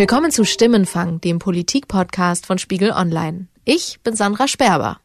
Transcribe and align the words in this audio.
Willkommen 0.00 0.30
zu 0.30 0.46
Stimmenfang, 0.46 1.20
dem 1.20 1.38
Politik-Podcast 1.38 2.46
von 2.46 2.56
Spiegel 2.56 2.90
Online. 2.92 3.48
Ich 3.66 3.98
bin 4.02 4.16
Sandra 4.16 4.48
Sperber. 4.48 4.98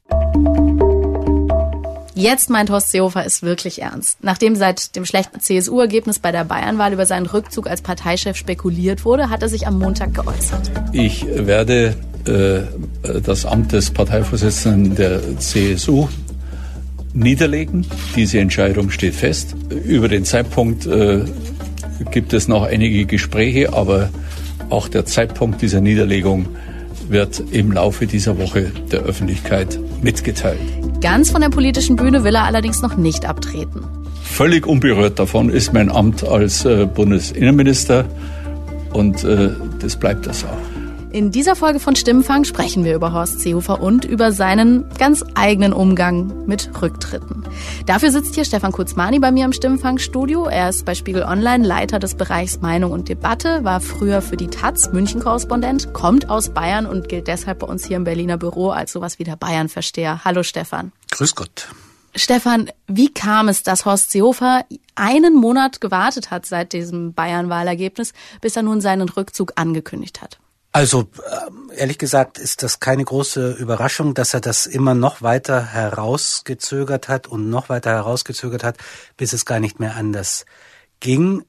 Jetzt 2.14 2.50
meint 2.50 2.69
Horst 2.69 2.92
Seehofer 2.92 3.25
es 3.25 3.43
wirklich 3.43 3.81
ernst. 3.81 4.19
Nachdem 4.23 4.55
seit 4.55 4.95
dem 4.95 5.03
schlechten 5.03 5.42
CSU-Ergebnis 5.42 6.19
bei 6.19 6.31
der 6.31 6.45
Bayernwahl 6.45 6.93
über 6.93 7.05
seinen 7.05 7.25
Rückzug 7.25 7.67
als 7.67 7.81
Parteichef 7.81 8.38
spekuliert 8.38 9.04
wurde, 9.04 9.29
hat 9.29 9.41
er 9.41 9.50
sich 9.50 9.68
am 9.68 9.79
Montag 9.79 10.13
geäußert. 10.13 10.71
Ich 10.93 11.25
werde 11.25 11.98
äh, 12.25 13.20
das 13.20 13.46
Amt 13.46 13.73
des 13.73 13.91
Parteivorsitzenden 13.91 14.96
der 14.96 15.39
CSU 15.39 16.07
niederlegen. 17.14 17.86
Diese 18.16 18.39
Entscheidung 18.39 18.91
steht 18.91 19.16
fest. 19.16 19.57
Über 19.70 20.07
den 20.07 20.23
Zeitpunkt 20.23 20.86
äh, 20.86 21.25
gibt 22.12 22.32
es 22.32 22.48
noch 22.48 22.64
einige 22.64 23.05
Gespräche, 23.05 23.73
aber 23.73 24.09
auch 24.69 24.87
der 24.87 25.05
Zeitpunkt 25.05 25.61
dieser 25.61 25.81
Niederlegung 25.81 26.47
wird 27.09 27.43
im 27.51 27.71
Laufe 27.71 28.07
dieser 28.07 28.37
Woche 28.37 28.71
der 28.91 29.01
Öffentlichkeit 29.01 29.79
mitgeteilt. 30.01 30.59
Ganz 31.01 31.31
von 31.31 31.41
der 31.41 31.49
politischen 31.49 31.95
Bühne 31.95 32.23
will 32.23 32.35
er 32.35 32.45
allerdings 32.45 32.81
noch 32.81 32.97
nicht 32.97 33.25
abtreten. 33.25 33.83
Völlig 34.23 34.65
unberührt 34.65 35.19
davon 35.19 35.49
ist 35.49 35.73
mein 35.73 35.91
Amt 35.91 36.23
als 36.23 36.65
äh, 36.65 36.85
Bundesinnenminister 36.85 38.05
und 38.91 39.23
äh, 39.23 39.51
das 39.79 39.95
bleibt 39.95 40.25
das 40.25 40.43
auch. 40.43 40.74
In 41.15 41.31
dieser 41.31 41.55
Folge 41.55 41.79
von 41.79 41.95
Stimmenfang 41.95 42.43
sprechen 42.43 42.83
wir 42.83 42.93
über 42.93 43.13
Horst 43.13 43.39
Seehofer 43.39 43.79
und 43.79 44.03
über 44.03 44.33
seinen 44.33 44.89
ganz 44.99 45.23
eigenen 45.33 45.71
Umgang 45.71 46.45
mit 46.45 46.69
Rücktritten. 46.81 47.47
Dafür 47.85 48.11
sitzt 48.11 48.35
hier 48.35 48.43
Stefan 48.43 48.73
Kurzmani 48.73 49.19
bei 49.19 49.31
mir 49.31 49.45
im 49.45 49.53
Stimmenfang-Studio. 49.53 50.47
Er 50.47 50.67
ist 50.67 50.83
bei 50.83 50.93
Spiegel 50.93 51.23
Online 51.23 51.65
Leiter 51.65 51.99
des 51.99 52.15
Bereichs 52.15 52.59
Meinung 52.59 52.91
und 52.91 53.07
Debatte, 53.07 53.63
war 53.63 53.79
früher 53.79 54.21
für 54.21 54.35
die 54.35 54.49
Taz 54.49 54.91
München-Korrespondent, 54.91 55.93
kommt 55.93 56.29
aus 56.29 56.49
Bayern 56.49 56.85
und 56.85 57.07
gilt 57.07 57.29
deshalb 57.29 57.59
bei 57.59 57.67
uns 57.67 57.85
hier 57.85 57.95
im 57.95 58.03
Berliner 58.03 58.38
Büro 58.38 58.72
als 58.72 58.91
sowas 58.91 59.17
wie 59.17 59.23
der 59.23 59.38
Bayern-Versteher. 59.38 60.25
Hallo 60.25 60.44
Stefan. 60.44 60.91
Grüß 61.11 61.33
Gott. 61.35 61.69
Stefan, 62.13 62.69
wie 62.88 63.13
kam 63.13 63.47
es, 63.47 63.63
dass 63.63 63.85
Horst 63.85 64.11
Seehofer 64.11 64.66
einen 64.95 65.33
Monat 65.33 65.79
gewartet 65.79 66.29
hat 66.29 66.45
seit 66.45 66.73
diesem 66.73 67.13
Bayern-Wahlergebnis, 67.13 68.11
bis 68.41 68.57
er 68.57 68.63
nun 68.63 68.81
seinen 68.81 69.07
Rückzug 69.07 69.53
angekündigt 69.55 70.22
hat? 70.22 70.39
Also 70.76 71.08
äh, 71.23 71.78
ehrlich 71.78 71.98
gesagt 71.98 72.38
ist 72.38 72.62
das 72.62 72.81
keine 72.81 73.06
große 73.06 73.52
Überraschung, 73.52 74.14
dass 74.14 74.34
er 74.34 74.42
das 74.42 74.66
immer 74.66 74.94
noch 74.94 75.22
weiter 75.22 75.66
herausgezögert 75.66 77.08
hat 77.08 77.28
und 77.28 77.50
noch 77.50 77.70
weiter 77.70 77.92
herausgezögert 77.92 78.66
hat, 78.66 78.76
bis 79.16 79.31
es 79.31 79.46
gar 79.46 79.62
nicht 79.62 79.80
mehr 79.80 79.96
anders 79.96 80.46
ging. 81.00 81.46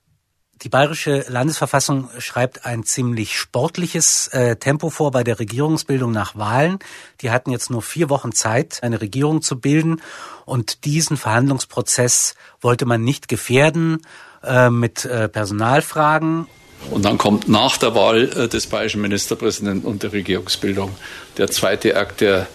Die 0.62 0.68
bayerische 0.68 1.24
Landesverfassung 1.26 2.08
schreibt 2.18 2.66
ein 2.66 2.84
ziemlich 2.84 3.36
sportliches 3.36 4.28
äh, 4.28 4.54
Tempo 4.54 4.90
vor 4.90 5.10
bei 5.10 5.24
der 5.24 5.40
Regierungsbildung 5.40 6.12
nach 6.12 6.36
Wahlen. 6.36 6.78
Die 7.20 7.32
hatten 7.32 7.50
jetzt 7.50 7.68
nur 7.68 7.82
vier 7.82 8.08
Wochen 8.10 8.30
Zeit, 8.30 8.84
eine 8.84 9.00
Regierung 9.00 9.42
zu 9.42 9.58
bilden. 9.58 10.00
Und 10.44 10.84
diesen 10.84 11.16
Verhandlungsprozess 11.16 12.36
wollte 12.60 12.86
man 12.86 13.02
nicht 13.02 13.26
gefährden 13.26 14.02
äh, 14.44 14.70
mit 14.70 15.04
äh, 15.04 15.28
Personalfragen. 15.28 16.46
Und 16.90 17.04
dann 17.04 17.18
kommt 17.18 17.48
nach 17.48 17.76
der 17.78 17.94
Wahl 17.94 18.24
äh, 18.36 18.48
des 18.48 18.66
bayerischen 18.66 19.00
Ministerpräsidenten 19.00 19.86
und 19.86 20.02
der 20.02 20.12
Regierungsbildung 20.12 20.94
der 21.36 21.50
zweite 21.50 21.96
Akt 21.96 22.20
der 22.20 22.46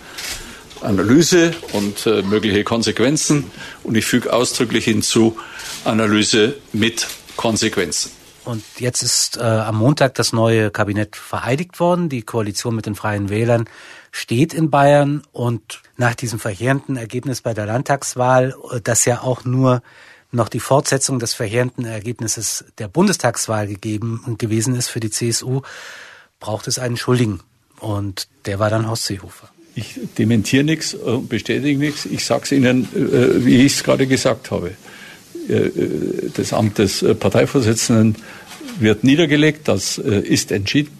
Analyse 0.82 1.54
und 1.74 2.06
äh, 2.06 2.22
mögliche 2.24 2.64
Konsequenzen. 2.64 3.52
Und 3.84 3.96
ich 3.96 4.06
füge 4.06 4.34
ausdrücklich 4.34 4.86
hinzu, 4.86 5.38
Analyse 5.86 6.56
mit 6.74 7.08
Konsequenzen. 7.36 8.12
Und 8.44 8.64
jetzt 8.80 9.04
ist 9.04 9.38
äh, 9.38 9.42
am 9.42 9.78
Montag 9.78 10.16
das 10.16 10.34
neue 10.34 10.72
Kabinett 10.72 11.16
vereidigt 11.16 11.80
worden. 11.80 12.10
Die 12.10 12.24
Koalition 12.24 12.76
mit 12.76 12.88
den 12.88 12.96
Freien 12.96 13.30
Wählern 13.30 13.66
steht 14.12 14.54
in 14.54 14.72
Bayern. 14.72 15.22
Und 15.32 15.82
nach 15.98 16.16
diesem 16.16 16.40
verheerenden 16.40 16.98
Ergebnis 16.98 17.42
bei 17.42 17.54
der 17.54 17.68
Landtagswahl, 17.68 18.56
äh, 18.72 18.81
das 18.81 19.06
ja 19.06 19.22
auch 19.22 19.46
nur 19.46 19.84
noch 20.31 20.50
die 20.50 20.59
Fortsetzung 20.59 21.19
des 21.19 21.34
verheerenden 21.34 21.86
Ergebnisses 21.86 22.66
der 22.78 22.88
Bundestagswahl 22.88 23.68
gegeben 23.68 24.24
und 24.25 24.40
gewesen 24.40 24.75
ist 24.75 24.88
für 24.88 25.00
die 25.00 25.12
CSU, 25.12 25.62
braucht 26.40 26.68
es 26.68 26.80
einen 26.80 26.97
Schuldigen. 26.97 27.42
Und 27.80 28.28
der 28.46 28.59
war 28.59 28.69
dann 28.69 28.88
Horst 28.88 29.06
Seehofer. 29.06 29.50
Ich 29.74 30.00
dementiere 30.18 30.64
nichts 30.64 30.94
und 30.94 31.30
bestätige 31.30 31.78
nichts. 31.78 32.06
Ich 32.06 32.25
sage 32.25 32.44
es 32.44 32.52
Ihnen, 32.52 32.88
äh, 32.94 33.46
wie 33.46 33.66
ich 33.66 33.74
es 33.74 33.84
gerade 33.84 34.06
gesagt 34.06 34.52
habe. 34.52 34.72
Äh, 35.47 35.53
äh, 35.53 36.31
das 36.34 36.53
Amt 36.53 36.78
des 36.78 37.06
Parteivorsitzenden 37.19 38.16
wird 38.80 39.03
niedergelegt, 39.03 39.68
das 39.68 39.98
ist 39.98 40.52
entschieden. 40.52 40.98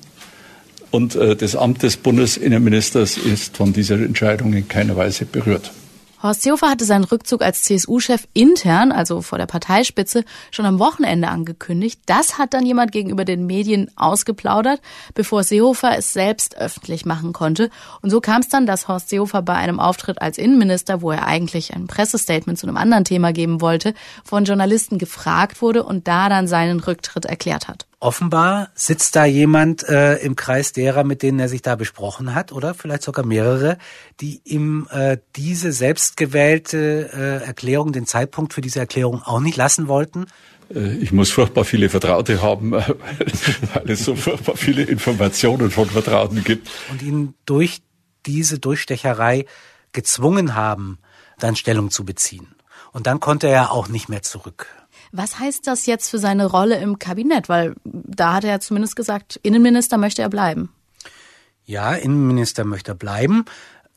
Und 0.92 1.16
das 1.16 1.56
Amt 1.56 1.81
des 1.81 1.98
Bundesinnenministers 1.98 3.18
ist 3.18 3.58
von 3.58 3.74
dieser 3.74 3.96
Entscheidung 3.96 4.53
in 4.53 4.68
keiner 4.68 4.96
Weise 4.96 5.25
berührt. 5.25 5.72
Horst 6.24 6.44
Seehofer 6.44 6.70
hatte 6.70 6.86
seinen 6.86 7.04
Rückzug 7.04 7.42
als 7.42 7.64
CSU-Chef 7.64 8.28
intern, 8.34 8.92
also 8.92 9.22
vor 9.22 9.40
der 9.40 9.48
Parteispitze, 9.48 10.24
schon 10.52 10.66
am 10.66 10.78
Wochenende 10.78 11.30
angekündigt. 11.30 12.00
Das 12.06 12.38
hat 12.38 12.54
dann 12.54 12.66
jemand 12.66 12.92
gegenüber 12.92 13.26
den 13.26 13.48
Medien 13.48 13.90
ausgeplaudert, 13.96 14.81
bevor 15.16 15.44
Seehofer 15.44 15.98
es 15.98 16.14
selbst 16.14 16.58
öffentlich 16.58 17.06
machen 17.06 17.34
konnte. 17.34 17.72
Und 18.02 18.12
so 18.12 18.22
kam 18.22 18.42
es 18.42 18.50
dann, 18.50 18.68
dass 18.68 18.88
Horst 18.88 19.10
Seehofer 19.10 19.42
bei 19.42 19.56
einem 19.56 19.80
Auftritt 19.80 20.22
als 20.22 20.38
Innenminister, 20.38 21.02
wo 21.02 21.12
er 21.12 21.26
eigentlich 21.26 21.74
ein 21.74 21.88
Pressestatement 21.88 22.60
zu 22.60 22.68
einem 22.68 22.78
anderen 22.78 23.06
Thema 23.06 23.34
geben 23.34 23.62
wollte, 23.62 23.94
von 24.24 24.46
Journalisten 24.46 25.00
gefragt 25.00 25.62
wurde 25.62 25.84
und 25.84 26.08
da 26.08 26.30
dann 26.30 26.48
seinen 26.48 26.80
Rücktritt 26.80 27.26
erklärt 27.26 27.68
hat. 27.68 27.88
Offenbar 28.03 28.72
sitzt 28.73 29.16
da 29.16 29.25
jemand 29.25 29.88
äh, 29.88 30.16
im 30.16 30.35
Kreis 30.35 30.73
derer, 30.73 31.03
mit 31.03 31.22
denen 31.22 31.39
er 31.39 31.47
sich 31.47 31.62
da 31.62 31.75
besprochen 31.75 32.34
hat, 32.34 32.51
oder 32.51 32.73
vielleicht 32.73 33.03
sogar 33.03 33.23
mehrere, 33.23 33.78
die 34.22 34.41
ihm 34.44 34.88
äh, 34.89 35.19
diese 35.35 35.72
selbstgewählte 35.72 37.12
äh, 37.13 37.45
Erklärung, 37.45 37.91
den 37.91 38.07
Zeitpunkt 38.07 38.56
für 38.56 38.62
diese 38.62 38.79
Erklärung 38.79 39.22
auch 39.22 39.39
nicht 39.39 39.56
lassen 39.56 39.88
wollten. 39.88 40.25
Äh, 40.73 40.95
ich 40.97 41.12
muss 41.12 41.29
furchtbar 41.29 41.63
viele 41.63 41.89
Vertraute 41.89 42.41
haben, 42.41 42.72
weil 43.73 43.85
es 43.85 44.03
so 44.03 44.16
furchtbar 44.16 44.57
viele 44.57 44.81
Informationen 44.81 45.69
von 45.69 45.88
Vertrauten 45.88 46.44
gibt. 46.44 46.72
Und 46.89 47.03
ihn 47.03 47.35
durch 47.45 47.83
diese 48.25 48.57
Durchstecherei 48.57 49.45
gezwungen 49.91 50.56
haben, 50.56 50.97
dann 51.38 51.56
Stellung 51.56 51.91
zu 51.91 52.03
beziehen. 52.03 52.47
Und 52.94 53.06
dann 53.06 53.19
konnte 53.19 53.47
er 53.47 53.72
auch 53.72 53.89
nicht 53.89 54.09
mehr 54.09 54.23
zurück. 54.23 54.66
Was 55.12 55.40
heißt 55.40 55.68
das 55.68 55.86
jetzt 55.86 56.10
für 56.10 56.20
seine 56.20 56.46
Rolle 56.46 56.80
im 56.80 57.00
Kabinett? 57.00 57.50
Weil 57.50 57.76
da 57.84 58.36
hat 58.36 58.44
er 58.44 58.52
ja 58.52 58.60
zumindest 58.60 58.96
gesagt, 58.96 59.40
Innenminister 59.44 59.98
möchte 59.98 60.22
er 60.22 60.30
bleiben. 60.30 60.70
Ja, 61.66 61.94
Innenminister 61.94 62.66
möchte 62.66 62.92
er 62.92 62.96
bleiben. 62.96 63.46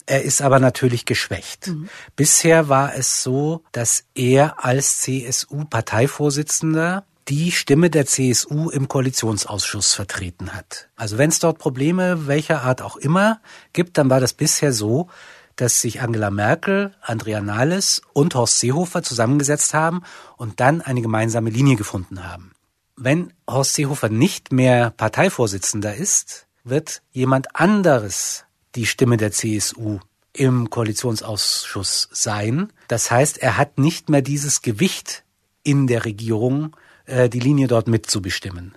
Er 0.07 0.23
ist 0.23 0.43
aber 0.43 0.59
natürlich 0.59 1.07
geschwächt. 1.07 1.69
Mhm. 1.69 1.89
Bisher 2.15 2.69
war 2.69 2.95
es 2.95 3.23
so, 3.23 3.63
dass 3.73 4.05
er 4.15 4.63
als 4.65 5.01
CSU-Parteivorsitzender 5.01 7.05
die 7.29 7.53
Stimme 7.53 7.89
der 7.89 8.05
CSU 8.05 8.69
im 8.69 8.87
Koalitionsausschuss 8.87 9.95
vertreten 9.95 10.53
hat. 10.53 10.91
Also 10.95 11.17
wenn 11.17 11.31
es 11.31 11.39
dort 11.39 11.59
Probleme 11.59 12.27
welcher 12.27 12.63
Art 12.63 12.83
auch 12.83 12.97
immer 12.97 13.41
gibt, 13.73 13.97
dann 13.97 14.11
war 14.11 14.21
das 14.21 14.35
bisher 14.35 14.75
so, 14.75 15.09
dass 15.57 15.81
sich 15.81 16.01
Angela 16.01 16.31
Merkel, 16.31 16.95
Andrea 17.01 17.41
Nahles 17.41 18.03
und 18.13 18.35
Horst 18.35 18.61
Seehofer 18.61 19.03
zusammengesetzt 19.03 19.75
haben 19.75 20.03
und 20.37 20.61
dann 20.61 20.81
eine 20.81 21.03
gemeinsame 21.03 21.51
Linie 21.51 21.77
gefunden 21.77 22.25
haben. 22.25 22.53
Wenn 22.97 23.33
Horst 23.49 23.75
Seehofer 23.75 24.09
nicht 24.09 24.53
mehr 24.53 24.91
Parteivorsitzender 24.91 25.95
ist, 25.95 26.47
wird 26.65 27.03
jemand 27.13 27.55
anderes 27.57 28.45
die 28.75 28.87
Stimme 28.87 29.17
der 29.17 29.33
CSU 29.33 30.01
im 30.33 30.71
Koalitionsausschuss 30.71 32.09
sein. 32.11 32.73
Das 32.89 33.11
heißt, 33.11 33.39
er 33.39 33.57
hat 33.57 33.79
nicht 33.79 34.09
mehr 34.09 34.23
dieses 34.23 34.63
Gewicht 34.63 35.25
in 35.63 35.87
der 35.87 36.05
Regierung, 36.05 36.77
äh, 37.07 37.29
die 37.29 37.41
Linie 37.41 37.69
dort 37.69 37.87
mitzubestimmen. 37.87 38.75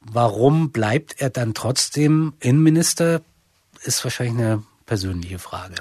Warum 0.00 0.70
bleibt 0.70 1.20
er 1.20 1.30
dann 1.30 1.54
trotzdem 1.54 2.34
Innenminister, 2.40 3.20
ist 3.82 4.02
wahrscheinlich 4.04 4.38
eine 4.38 4.62
persönliche 4.86 5.38
Frage. 5.38 5.74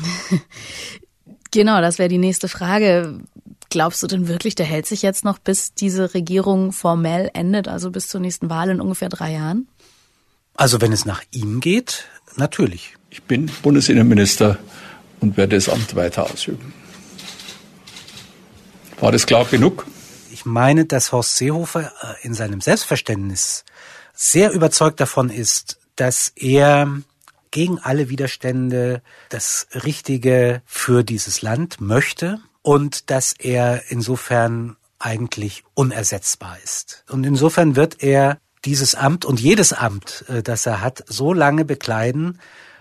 genau, 1.50 1.80
das 1.80 1.98
wäre 1.98 2.08
die 2.08 2.18
nächste 2.18 2.48
Frage. 2.48 3.20
Glaubst 3.70 4.02
du 4.02 4.06
denn 4.06 4.28
wirklich, 4.28 4.54
der 4.54 4.66
hält 4.66 4.86
sich 4.86 5.02
jetzt 5.02 5.24
noch, 5.24 5.38
bis 5.38 5.74
diese 5.74 6.14
Regierung 6.14 6.72
formell 6.72 7.30
endet, 7.34 7.66
also 7.66 7.90
bis 7.90 8.08
zur 8.08 8.20
nächsten 8.20 8.50
Wahl 8.50 8.70
in 8.70 8.80
ungefähr 8.80 9.08
drei 9.08 9.32
Jahren? 9.32 9.68
Also 10.54 10.80
wenn 10.80 10.92
es 10.92 11.04
nach 11.04 11.22
ihm 11.32 11.60
geht, 11.60 12.04
natürlich. 12.36 12.94
Ich 13.10 13.22
bin 13.22 13.50
Bundesinnenminister 13.62 14.58
und 15.20 15.36
werde 15.36 15.56
das 15.56 15.68
Amt 15.68 15.96
weiter 15.96 16.30
ausüben. 16.30 16.72
War 19.00 19.12
das 19.12 19.26
klar 19.26 19.44
genug? 19.44 19.86
Ich 20.30 20.44
meine, 20.44 20.84
dass 20.84 21.12
Horst 21.12 21.36
Seehofer 21.36 21.92
äh, 22.02 22.26
in 22.26 22.34
seinem 22.34 22.60
Selbstverständnis 22.60 23.64
sehr 24.14 24.52
überzeugt 24.52 25.00
davon 25.00 25.30
ist, 25.30 25.78
dass 25.96 26.32
er 26.36 27.02
gegen 27.54 27.78
alle 27.78 28.08
Widerstände 28.08 29.00
das 29.28 29.68
Richtige 29.72 30.60
für 30.66 31.04
dieses 31.04 31.40
Land 31.40 31.80
möchte 31.80 32.40
und 32.62 33.10
dass 33.10 33.32
er 33.32 33.82
insofern 33.90 34.76
eigentlich 34.98 35.62
unersetzbar 35.74 36.58
ist. 36.64 37.04
Und 37.08 37.24
insofern 37.24 37.76
wird 37.76 38.02
er 38.02 38.38
dieses 38.64 38.96
Amt 38.96 39.24
und 39.24 39.40
jedes 39.40 39.72
Amt, 39.72 40.24
äh, 40.28 40.42
das 40.42 40.66
er 40.66 40.80
hat, 40.80 41.04
so 41.06 41.32
lange 41.32 41.64
bekleiden, 41.64 42.40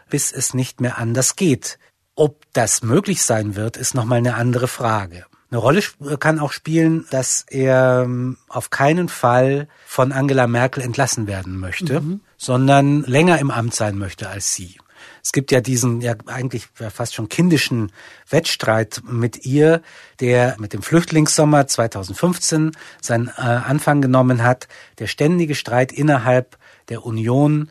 bis 0.09 0.31
es 0.31 0.55
nicht 0.55 0.81
mehr 0.81 0.97
anders 0.97 1.35
geht. 1.35 1.77
Ob 2.15 2.43
das 2.53 2.81
möglich 2.81 3.21
sein 3.21 3.55
wird, 3.55 3.77
ist 3.77 3.93
nochmal 3.93 4.17
eine 4.17 4.33
andere 4.33 4.67
Frage. 4.67 5.25
Eine 5.51 5.59
Rolle 5.59 5.83
kann 6.19 6.39
auch 6.39 6.51
spielen, 6.51 7.05
dass 7.11 7.45
er 7.47 8.01
ähm, 8.05 8.37
auf 8.47 8.71
keinen 8.71 9.07
Fall 9.07 9.67
von 9.85 10.11
Angela 10.11 10.47
Merkel 10.47 10.81
entlassen 10.81 11.27
werden 11.27 11.59
möchte, 11.59 12.01
mhm. 12.01 12.21
Sondern 12.43 13.03
länger 13.03 13.39
im 13.39 13.51
Amt 13.51 13.73
sein 13.73 13.97
möchte 13.97 14.27
als 14.27 14.53
sie. 14.53 14.75
Es 15.23 15.31
gibt 15.31 15.51
ja 15.51 15.61
diesen 15.61 16.01
ja 16.01 16.15
eigentlich 16.25 16.67
fast 16.73 17.15
schon 17.15 17.29
kindischen 17.29 17.93
Wettstreit 18.29 19.01
mit 19.05 19.45
ihr, 19.45 19.81
der 20.19 20.57
mit 20.59 20.73
dem 20.73 20.81
Flüchtlingssommer 20.81 21.67
2015 21.67 22.71
seinen 23.01 23.29
äh, 23.29 23.41
Anfang 23.41 24.01
genommen 24.01 24.43
hat. 24.43 24.67
Der 24.99 25.07
ständige 25.07 25.55
Streit 25.55 25.93
innerhalb 25.93 26.57
der 26.89 27.05
Union 27.05 27.69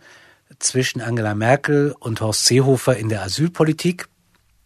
zwischen 0.59 1.03
Angela 1.03 1.35
Merkel 1.35 1.95
und 1.99 2.23
Horst 2.23 2.47
Seehofer 2.47 2.97
in 2.97 3.11
der 3.11 3.23
Asylpolitik. 3.23 4.09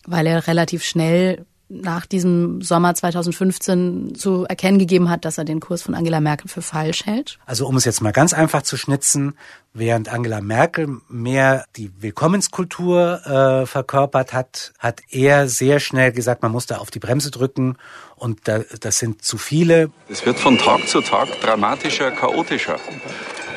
Weil 0.05 0.29
er 0.29 0.47
relativ 0.47 0.85
schnell 0.85 1.45
nach 1.69 2.07
diesem 2.07 2.63
Sommer 2.63 2.95
2015 2.95 4.15
zu 4.15 4.45
erkennen 4.45 4.79
gegeben 4.79 5.11
hat, 5.11 5.25
dass 5.25 5.39
er 5.39 5.45
den 5.45 5.61
Kurs 5.61 5.83
von 5.83 5.95
Angela 5.95 6.21
Merkel 6.21 6.49
für 6.49 6.63
falsch 6.63 7.07
hält? 7.07 7.39
Also 7.45 7.67
um 7.67 7.77
es 7.77 7.85
jetzt 7.85 8.01
mal 8.01 8.13
ganz 8.13 8.33
einfach 8.33 8.63
zu 8.63 8.77
schnitzen, 8.77 9.37
während 9.75 10.09
Angela 10.09 10.41
Merkel 10.41 10.99
mehr 11.09 11.65
die 11.77 11.91
Willkommenskultur 12.01 13.27
äh, 13.27 13.67
verkörpert 13.67 14.33
hat, 14.33 14.73
hat 14.79 15.01
er 15.11 15.49
sehr 15.49 15.81
schnell 15.81 16.13
gesagt, 16.13 16.43
man 16.43 16.53
muss 16.53 16.67
da 16.67 16.79
auf 16.79 16.91
die 16.91 17.01
Bremse 17.01 17.31
drücken 17.31 17.77
und 18.15 18.47
da, 18.49 18.61
das 18.81 18.99
sind 18.99 19.23
zu 19.23 19.37
viele. 19.37 19.91
Es 20.09 20.25
wird 20.25 20.39
von 20.39 20.59
Tag 20.59 20.87
zu 20.89 21.01
Tag 21.01 21.29
dramatischer, 21.41 22.13
chaotischer. 22.13 22.79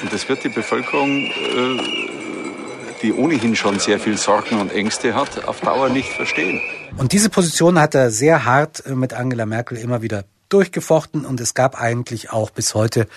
Und 0.02 0.14
das 0.14 0.28
wird 0.30 0.44
die 0.44 0.50
Bevölkerung, 0.50 1.26
äh, 1.26 2.09
die 3.02 3.14
ohnehin 3.14 3.56
schon 3.56 3.80
sehr 3.80 4.00
viel 4.00 4.18
Sorgen 4.18 4.60
und 4.60 4.72
Ängste 4.72 5.16
hat, 5.16 5.46
auf 5.46 5.62
Dauer 5.62 5.90
nicht 5.90 6.10
verstehen. 6.10 6.62
Und 6.98 7.12
diese 7.12 7.30
Position 7.30 7.80
hat 7.80 7.96
er 7.96 8.12
sehr 8.12 8.46
hart 8.46 8.86
äh, 8.86 8.96
mit 8.96 9.14
Angela 9.14 9.46
Merkel 9.46 9.78
immer 9.78 10.02
wieder 10.02 10.26
durchgefochten 10.50 11.26
und 11.26 11.40
es 11.40 11.54
gab 11.54 11.80
eigentlich 11.80 12.32
auch 12.32 12.50
bis 12.50 12.74
heute 12.76 13.08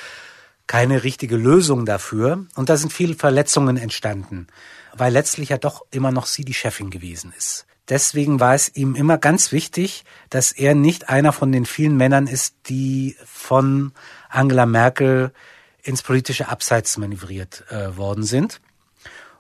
keine 0.67 1.03
richtige 1.03 1.37
Lösung 1.37 1.87
dafür. 1.87 2.47
Und 2.55 2.69
da 2.69 2.77
sind 2.77 2.93
viele 2.93 3.15
Verletzungen 3.15 3.77
entstanden, 3.77 4.47
weil 4.95 5.13
letztlich 5.13 5.49
ja 5.49 5.59
doch 5.59 5.85
immer 5.91 6.13
noch 6.13 6.27
sie 6.27 6.45
die 6.45 6.55
Chefin 6.55 6.91
gewesen 6.91 7.33
ist. 7.37 7.67
Deswegen 7.89 8.39
war 8.39 8.55
es 8.55 8.75
ihm 8.75 8.95
immer 8.95 9.19
ganz 9.19 9.51
wichtig, 9.51 10.05
dass 10.31 10.53
er 10.53 10.75
nicht 10.75 11.09
einer 11.09 11.33
von 11.33 11.51
den 11.51 11.67
vielen 11.67 11.97
Männern 11.97 12.27
ist, 12.27 12.55
die 12.69 13.17
von 13.25 13.93
Angela 14.29 14.67
Merkel 14.67 15.33
ins 15.83 16.03
politische 16.03 16.49
Abseits 16.49 16.97
manövriert 16.97 17.65
äh, 17.71 17.97
worden 17.97 18.23
sind. 18.23 18.61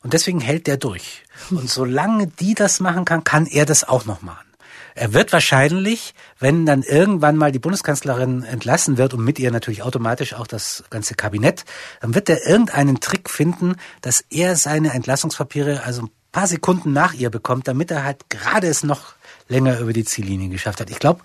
Und 0.03 0.13
deswegen 0.13 0.41
hält 0.41 0.67
der 0.67 0.77
durch. 0.77 1.25
Und 1.51 1.71
solange 1.71 2.27
die 2.27 2.55
das 2.55 2.81
machen 2.81 3.05
kann, 3.05 3.25
kann 3.25 3.47
er 3.47 3.67
das 3.67 3.85
auch 3.85 4.05
noch 4.05 4.23
machen. 4.23 4.47
Er 4.95 5.15
wird 5.15 5.33
wahrscheinlich, 5.33 6.15
wenn 6.39 6.67
dann 6.67 6.83
irgendwann 6.83 7.37
mal 7.37 7.51
die 7.51 7.59
Bundeskanzlerin 7.59 8.43
entlassen 8.43 8.99
wird 8.99 9.15
und 9.15 9.25
mit 9.25 9.39
ihr 9.39 9.51
natürlich 9.51 9.83
automatisch 9.83 10.35
auch 10.35 10.47
das 10.47 10.85
ganze 10.91 11.15
Kabinett, 11.15 11.65
dann 12.01 12.15
wird 12.15 12.29
er 12.29 12.47
irgendeinen 12.47 13.01
Trick 13.01 13.31
finden, 13.31 13.77
dass 14.03 14.23
er 14.29 14.55
seine 14.57 14.93
Entlassungspapiere 14.93 15.85
also 15.85 16.03
ein 16.03 16.11
paar 16.31 16.47
Sekunden 16.47 16.93
nach 16.93 17.15
ihr 17.15 17.31
bekommt, 17.31 17.69
damit 17.69 17.91
er 17.91 18.05
halt 18.05 18.29
gerade 18.29 18.67
es 18.67 18.83
noch 18.83 19.15
länger 19.49 19.79
über 19.79 19.95
die 19.95 20.05
Ziellinie 20.05 20.51
geschafft 20.51 20.81
hat. 20.81 20.91
Ich 20.91 20.99
glaube, 20.99 21.23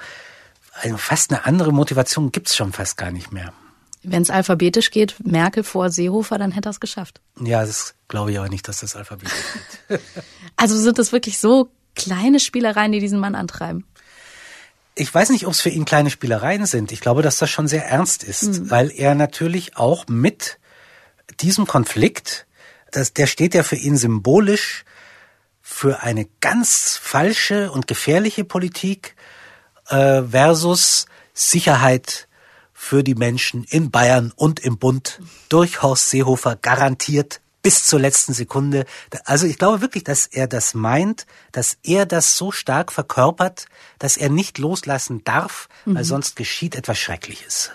fast 0.96 1.32
eine 1.32 1.46
andere 1.46 1.74
Motivation 1.74 2.32
gibt's 2.32 2.56
schon 2.56 2.72
fast 2.72 2.96
gar 2.96 3.12
nicht 3.12 3.34
mehr. 3.34 3.52
Wenn 4.04 4.22
es 4.22 4.30
alphabetisch 4.30 4.92
geht, 4.92 5.16
Merkel 5.26 5.64
vor 5.64 5.90
Seehofer, 5.90 6.38
dann 6.38 6.52
hätte 6.52 6.70
er 6.70 6.72
es 6.72 6.80
geschafft. 6.80 7.20
Ja, 7.42 7.66
das 7.66 7.96
glaube 8.08 8.32
ich 8.32 8.40
aber 8.40 8.50
nicht, 8.50 8.68
dass 8.68 8.80
das 8.80 8.96
alphabetisch 8.96 9.34
geht. 9.88 10.00
also 10.56 10.78
sind 10.78 11.00
das 11.00 11.12
wirklich 11.12 11.40
so 11.40 11.70
kleine 11.96 12.40
Spielereien, 12.40 12.92
die 12.92 13.00
diesen 13.00 13.20
Mann 13.20 13.36
antreiben? 13.36 13.86
Ich 14.96 15.14
weiß 15.14 15.30
nicht, 15.30 15.46
ob 15.46 15.54
es 15.54 15.62
für 15.62 15.70
ihn 15.70 15.86
kleine 15.86 16.10
Spielereien 16.10 16.66
sind. 16.66 16.92
Ich 16.92 17.02
glaube, 17.02 17.22
dass 17.22 17.38
das 17.38 17.50
schon 17.50 17.68
sehr 17.68 17.86
ernst 17.86 18.24
ist, 18.24 18.44
mhm. 18.44 18.70
weil 18.70 18.92
er 18.92 19.14
natürlich 19.16 19.78
auch 19.78 20.08
mit 20.08 20.58
diesem 21.40 21.68
Konflikt, 21.68 22.48
das, 22.92 23.14
der 23.14 23.28
steht 23.28 23.54
ja 23.54 23.64
für 23.64 23.76
ihn 23.76 23.98
symbolisch 23.98 24.86
für 25.62 26.02
eine 26.02 26.26
ganz 26.40 26.98
falsche 27.02 27.72
und 27.72 27.88
gefährliche 27.88 28.46
Politik 28.46 29.16
äh, 29.90 30.24
versus 30.24 31.08
Sicherheit 31.34 32.27
für 32.80 33.04
die 33.04 33.16
Menschen 33.16 33.64
in 33.64 33.90
Bayern 33.90 34.32
und 34.36 34.60
im 34.60 34.78
Bund 34.78 35.20
durch 35.50 35.82
Horst 35.82 36.12
Seehofer 36.12 36.56
garantiert 36.56 37.42
bis 37.64 37.88
zur 37.88 38.00
letzten 38.00 38.34
Sekunde. 38.34 38.86
Also 39.26 39.48
ich 39.48 39.58
glaube 39.58 39.82
wirklich, 39.82 40.04
dass 40.04 40.28
er 40.28 40.48
das 40.48 40.76
meint, 40.76 41.26
dass 41.52 41.80
er 41.82 42.06
das 42.06 42.38
so 42.38 42.52
stark 42.52 42.94
verkörpert, 42.94 43.66
dass 43.98 44.16
er 44.16 44.30
nicht 44.30 44.60
loslassen 44.60 45.24
darf, 45.24 45.68
weil 45.86 46.04
mhm. 46.04 46.08
sonst 46.08 46.36
geschieht 46.36 46.76
etwas 46.76 47.00
Schreckliches. 47.00 47.72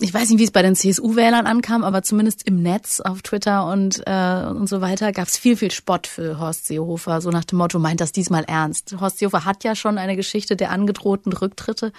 Ich 0.00 0.12
weiß 0.12 0.28
nicht, 0.28 0.40
wie 0.40 0.44
es 0.44 0.50
bei 0.50 0.62
den 0.62 0.74
CSU-Wählern 0.74 1.46
ankam, 1.46 1.84
aber 1.84 2.02
zumindest 2.02 2.46
im 2.48 2.60
Netz, 2.60 2.98
auf 2.98 3.22
Twitter 3.22 3.66
und, 3.66 4.02
äh, 4.06 4.44
und 4.44 4.68
so 4.68 4.80
weiter, 4.80 5.12
gab 5.12 5.28
es 5.28 5.36
viel, 5.38 5.56
viel 5.56 5.70
Spott 5.70 6.08
für 6.08 6.40
Horst 6.40 6.66
Seehofer. 6.66 7.20
So 7.20 7.30
nach 7.30 7.44
dem 7.44 7.58
Motto, 7.58 7.78
meint 7.78 8.00
das 8.00 8.10
diesmal 8.10 8.42
ernst. 8.42 8.96
Horst 9.00 9.18
Seehofer 9.18 9.44
hat 9.44 9.62
ja 9.62 9.76
schon 9.76 9.96
eine 9.96 10.16
Geschichte 10.16 10.56
der 10.56 10.72
angedrohten 10.72 11.32
Rücktritte 11.32 11.92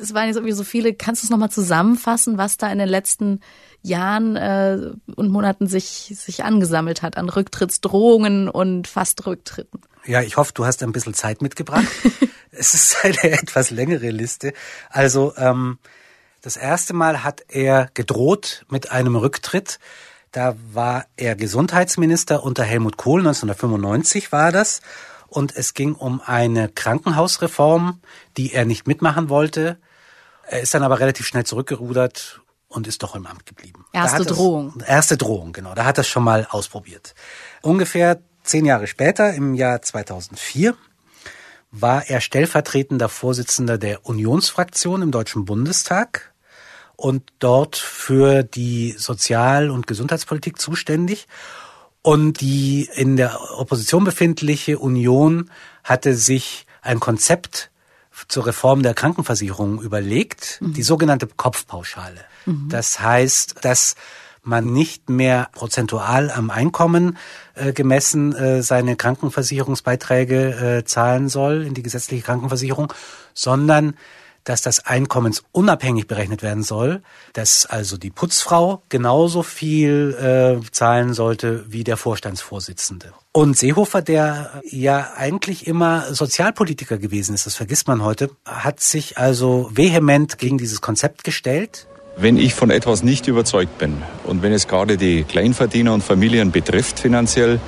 es 0.00 0.14
waren 0.14 0.26
jetzt 0.26 0.36
irgendwie 0.36 0.54
so 0.54 0.64
viele. 0.64 0.94
Kannst 0.94 1.22
du 1.22 1.26
es 1.26 1.30
nochmal 1.30 1.50
zusammenfassen, 1.50 2.38
was 2.38 2.56
da 2.56 2.70
in 2.70 2.78
den 2.78 2.88
letzten 2.88 3.40
Jahren 3.82 4.36
äh, 4.36 4.92
und 5.14 5.30
Monaten 5.30 5.66
sich, 5.66 6.12
sich 6.16 6.44
angesammelt 6.44 7.02
hat 7.02 7.16
an 7.16 7.28
Rücktrittsdrohungen 7.28 8.48
und 8.48 8.88
fast 8.88 9.26
Rücktritten? 9.26 9.80
Ja, 10.06 10.22
ich 10.22 10.36
hoffe, 10.36 10.52
du 10.54 10.64
hast 10.64 10.82
ein 10.82 10.92
bisschen 10.92 11.14
Zeit 11.14 11.42
mitgebracht. 11.42 11.86
es 12.50 12.74
ist 12.74 13.04
eine 13.04 13.22
etwas 13.32 13.70
längere 13.70 14.10
Liste. 14.10 14.52
Also 14.90 15.34
ähm, 15.36 15.78
das 16.42 16.56
erste 16.56 16.92
Mal 16.94 17.24
hat 17.24 17.44
er 17.48 17.90
gedroht 17.94 18.64
mit 18.68 18.90
einem 18.90 19.16
Rücktritt. 19.16 19.78
Da 20.30 20.56
war 20.72 21.06
er 21.16 21.36
Gesundheitsminister 21.36 22.42
unter 22.42 22.64
Helmut 22.64 22.96
Kohl, 22.96 23.20
1995 23.20 24.32
war 24.32 24.50
das 24.50 24.80
und 25.34 25.54
es 25.56 25.74
ging 25.74 25.94
um 25.94 26.20
eine 26.24 26.68
Krankenhausreform, 26.68 28.00
die 28.36 28.52
er 28.52 28.64
nicht 28.64 28.86
mitmachen 28.86 29.28
wollte. 29.28 29.78
Er 30.48 30.60
ist 30.60 30.74
dann 30.74 30.82
aber 30.82 31.00
relativ 31.00 31.26
schnell 31.26 31.44
zurückgerudert 31.44 32.40
und 32.68 32.86
ist 32.86 33.02
doch 33.02 33.14
im 33.14 33.26
Amt 33.26 33.46
geblieben. 33.46 33.84
Erste 33.92 34.24
Drohung. 34.24 34.74
Das, 34.78 34.88
erste 34.88 35.16
Drohung, 35.16 35.52
genau. 35.52 35.74
Da 35.74 35.84
hat 35.84 35.98
er 35.98 36.02
es 36.02 36.08
schon 36.08 36.24
mal 36.24 36.46
ausprobiert. 36.50 37.14
Ungefähr 37.62 38.20
zehn 38.42 38.66
Jahre 38.66 38.86
später, 38.86 39.32
im 39.34 39.54
Jahr 39.54 39.80
2004, 39.80 40.74
war 41.70 42.08
er 42.08 42.20
stellvertretender 42.20 43.08
Vorsitzender 43.08 43.78
der 43.78 44.06
Unionsfraktion 44.06 45.02
im 45.02 45.10
Deutschen 45.10 45.44
Bundestag 45.44 46.32
und 46.96 47.32
dort 47.40 47.76
für 47.76 48.44
die 48.44 48.92
Sozial- 48.92 49.70
und 49.70 49.86
Gesundheitspolitik 49.86 50.60
zuständig. 50.60 51.26
Und 52.02 52.40
die 52.40 52.88
in 52.94 53.16
der 53.16 53.58
Opposition 53.58 54.04
befindliche 54.04 54.78
Union 54.78 55.50
hatte 55.82 56.14
sich 56.14 56.66
ein 56.82 57.00
Konzept 57.00 57.70
zur 58.28 58.46
Reform 58.46 58.82
der 58.82 58.94
Krankenversicherung 58.94 59.80
überlegt, 59.82 60.58
mhm. 60.60 60.74
die 60.74 60.82
sogenannte 60.82 61.26
Kopfpauschale. 61.26 62.20
Mhm. 62.46 62.68
Das 62.68 63.00
heißt, 63.00 63.56
dass 63.62 63.96
man 64.44 64.72
nicht 64.72 65.08
mehr 65.08 65.48
prozentual 65.52 66.30
am 66.30 66.50
Einkommen 66.50 67.16
äh, 67.54 67.72
gemessen 67.72 68.34
äh, 68.34 68.62
seine 68.62 68.94
Krankenversicherungsbeiträge 68.96 70.78
äh, 70.80 70.84
zahlen 70.84 71.28
soll 71.28 71.62
in 71.62 71.74
die 71.74 71.82
gesetzliche 71.82 72.22
Krankenversicherung, 72.22 72.92
sondern 73.32 73.94
dass 74.44 74.62
das 74.62 74.86
einkommensunabhängig 74.86 76.06
berechnet 76.06 76.42
werden 76.42 76.62
soll, 76.62 77.02
dass 77.32 77.66
also 77.66 77.96
die 77.96 78.10
Putzfrau 78.10 78.82
genauso 78.88 79.42
viel 79.42 80.14
äh, 80.14 80.70
zahlen 80.70 81.14
sollte 81.14 81.64
wie 81.68 81.84
der 81.84 81.96
Vorstandsvorsitzende. 81.96 83.12
Und 83.32 83.58
Seehofer, 83.58 84.02
der 84.02 84.62
ja 84.70 85.12
eigentlich 85.16 85.66
immer 85.66 86.14
Sozialpolitiker 86.14 86.98
gewesen 86.98 87.34
ist, 87.34 87.46
das 87.46 87.56
vergisst 87.56 87.88
man 87.88 88.02
heute, 88.02 88.30
hat 88.44 88.80
sich 88.80 89.18
also 89.18 89.70
vehement 89.72 90.38
gegen 90.38 90.58
dieses 90.58 90.80
Konzept 90.80 91.24
gestellt. 91.24 91.88
Wenn 92.16 92.36
ich 92.36 92.54
von 92.54 92.70
etwas 92.70 93.02
nicht 93.02 93.26
überzeugt 93.26 93.76
bin 93.78 94.00
und 94.24 94.42
wenn 94.42 94.52
es 94.52 94.68
gerade 94.68 94.96
die 94.96 95.24
Kleinverdiener 95.24 95.92
und 95.92 96.04
Familien 96.04 96.52
betrifft 96.52 97.00
finanziell, 97.00 97.58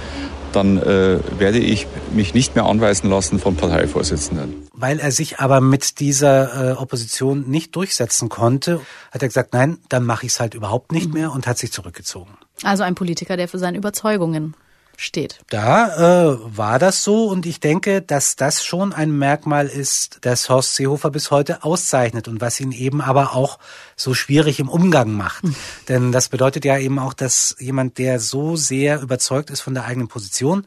dann 0.56 0.78
äh, 0.78 1.20
werde 1.38 1.58
ich 1.58 1.86
mich 2.12 2.34
nicht 2.34 2.54
mehr 2.54 2.64
anweisen 2.64 3.08
lassen 3.10 3.38
von 3.38 3.56
Parteivorsitzenden. 3.56 4.68
Weil 4.72 4.98
er 4.98 5.12
sich 5.12 5.38
aber 5.38 5.60
mit 5.60 6.00
dieser 6.00 6.72
äh, 6.72 6.72
Opposition 6.72 7.48
nicht 7.48 7.76
durchsetzen 7.76 8.28
konnte, 8.28 8.80
hat 9.12 9.22
er 9.22 9.28
gesagt, 9.28 9.52
nein, 9.52 9.78
dann 9.88 10.04
mache 10.04 10.26
ich 10.26 10.32
es 10.32 10.40
halt 10.40 10.54
überhaupt 10.54 10.92
nicht 10.92 11.12
mehr 11.12 11.30
und 11.32 11.46
hat 11.46 11.58
sich 11.58 11.72
zurückgezogen. 11.72 12.36
Also 12.62 12.82
ein 12.82 12.94
Politiker, 12.94 13.36
der 13.36 13.48
für 13.48 13.58
seine 13.58 13.76
Überzeugungen 13.78 14.54
steht. 14.96 15.38
Da 15.48 16.32
äh, 16.32 16.38
war 16.56 16.78
das 16.78 17.02
so 17.02 17.26
und 17.26 17.46
ich 17.46 17.60
denke, 17.60 18.02
dass 18.02 18.36
das 18.36 18.64
schon 18.64 18.92
ein 18.92 19.10
Merkmal 19.10 19.66
ist, 19.66 20.18
das 20.22 20.48
Horst 20.48 20.74
Seehofer 20.74 21.10
bis 21.10 21.30
heute 21.30 21.62
auszeichnet 21.64 22.28
und 22.28 22.40
was 22.40 22.60
ihn 22.60 22.72
eben 22.72 23.00
aber 23.00 23.34
auch 23.34 23.58
so 23.94 24.14
schwierig 24.14 24.58
im 24.58 24.68
Umgang 24.68 25.12
macht. 25.12 25.44
Mhm. 25.44 25.56
Denn 25.88 26.12
das 26.12 26.28
bedeutet 26.28 26.64
ja 26.64 26.78
eben 26.78 26.98
auch, 26.98 27.12
dass 27.12 27.56
jemand, 27.58 27.98
der 27.98 28.20
so 28.20 28.56
sehr 28.56 29.00
überzeugt 29.00 29.50
ist 29.50 29.60
von 29.60 29.74
der 29.74 29.84
eigenen 29.84 30.08
Position, 30.08 30.66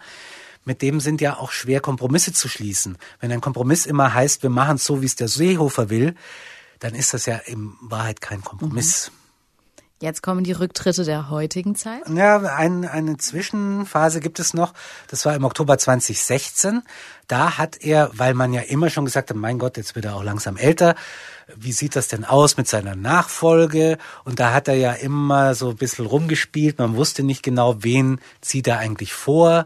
mit 0.65 0.81
dem 0.81 0.99
sind 0.99 1.21
ja 1.21 1.37
auch 1.37 1.51
schwer 1.51 1.79
Kompromisse 1.79 2.33
zu 2.33 2.47
schließen. 2.47 2.97
Wenn 3.19 3.31
ein 3.31 3.41
Kompromiss 3.41 3.85
immer 3.85 4.13
heißt, 4.13 4.43
wir 4.43 4.49
machen 4.49 4.75
es 4.75 4.85
so, 4.85 5.01
wie 5.01 5.05
es 5.07 5.15
der 5.15 5.27
Seehofer 5.27 5.89
will, 5.89 6.15
dann 6.79 6.95
ist 6.95 7.13
das 7.13 7.25
ja 7.25 7.35
in 7.37 7.73
Wahrheit 7.81 8.21
kein 8.21 8.43
Kompromiss. 8.43 9.11
Mhm. 9.11 9.18
Jetzt 10.01 10.23
kommen 10.23 10.45
die 10.45 10.53
Rücktritte 10.53 11.03
der 11.03 11.29
heutigen 11.29 11.75
Zeit. 11.75 12.07
Ja, 12.07 12.37
ein, 12.37 12.85
eine 12.85 13.17
Zwischenphase 13.17 14.21
gibt 14.21 14.39
es 14.39 14.53
noch. 14.53 14.73
Das 15.09 15.25
war 15.25 15.35
im 15.35 15.43
Oktober 15.43 15.77
2016. 15.77 16.83
Da 17.27 17.57
hat 17.57 17.81
er, 17.81 18.09
weil 18.13 18.33
man 18.33 18.53
ja 18.53 18.61
immer 18.61 18.89
schon 18.89 19.03
gesagt 19.03 19.29
hat, 19.29 19.35
mein 19.35 19.59
Gott, 19.59 19.75
jetzt 19.75 19.95
wird 19.95 20.05
er 20.05 20.15
auch 20.15 20.23
langsam 20.23 20.55
älter. 20.55 20.95
Wie 21.53 21.73
sieht 21.73 21.97
das 21.97 22.07
denn 22.07 22.23
aus 22.23 22.55
mit 22.55 22.69
seiner 22.69 22.95
Nachfolge? 22.95 23.97
Und 24.23 24.39
da 24.39 24.53
hat 24.53 24.69
er 24.69 24.75
ja 24.75 24.93
immer 24.93 25.53
so 25.53 25.71
ein 25.71 25.75
bisschen 25.75 26.05
rumgespielt. 26.05 26.79
Man 26.79 26.95
wusste 26.95 27.23
nicht 27.23 27.43
genau, 27.43 27.83
wen 27.83 28.21
zieht 28.39 28.67
er 28.67 28.79
eigentlich 28.79 29.11
vor. 29.11 29.65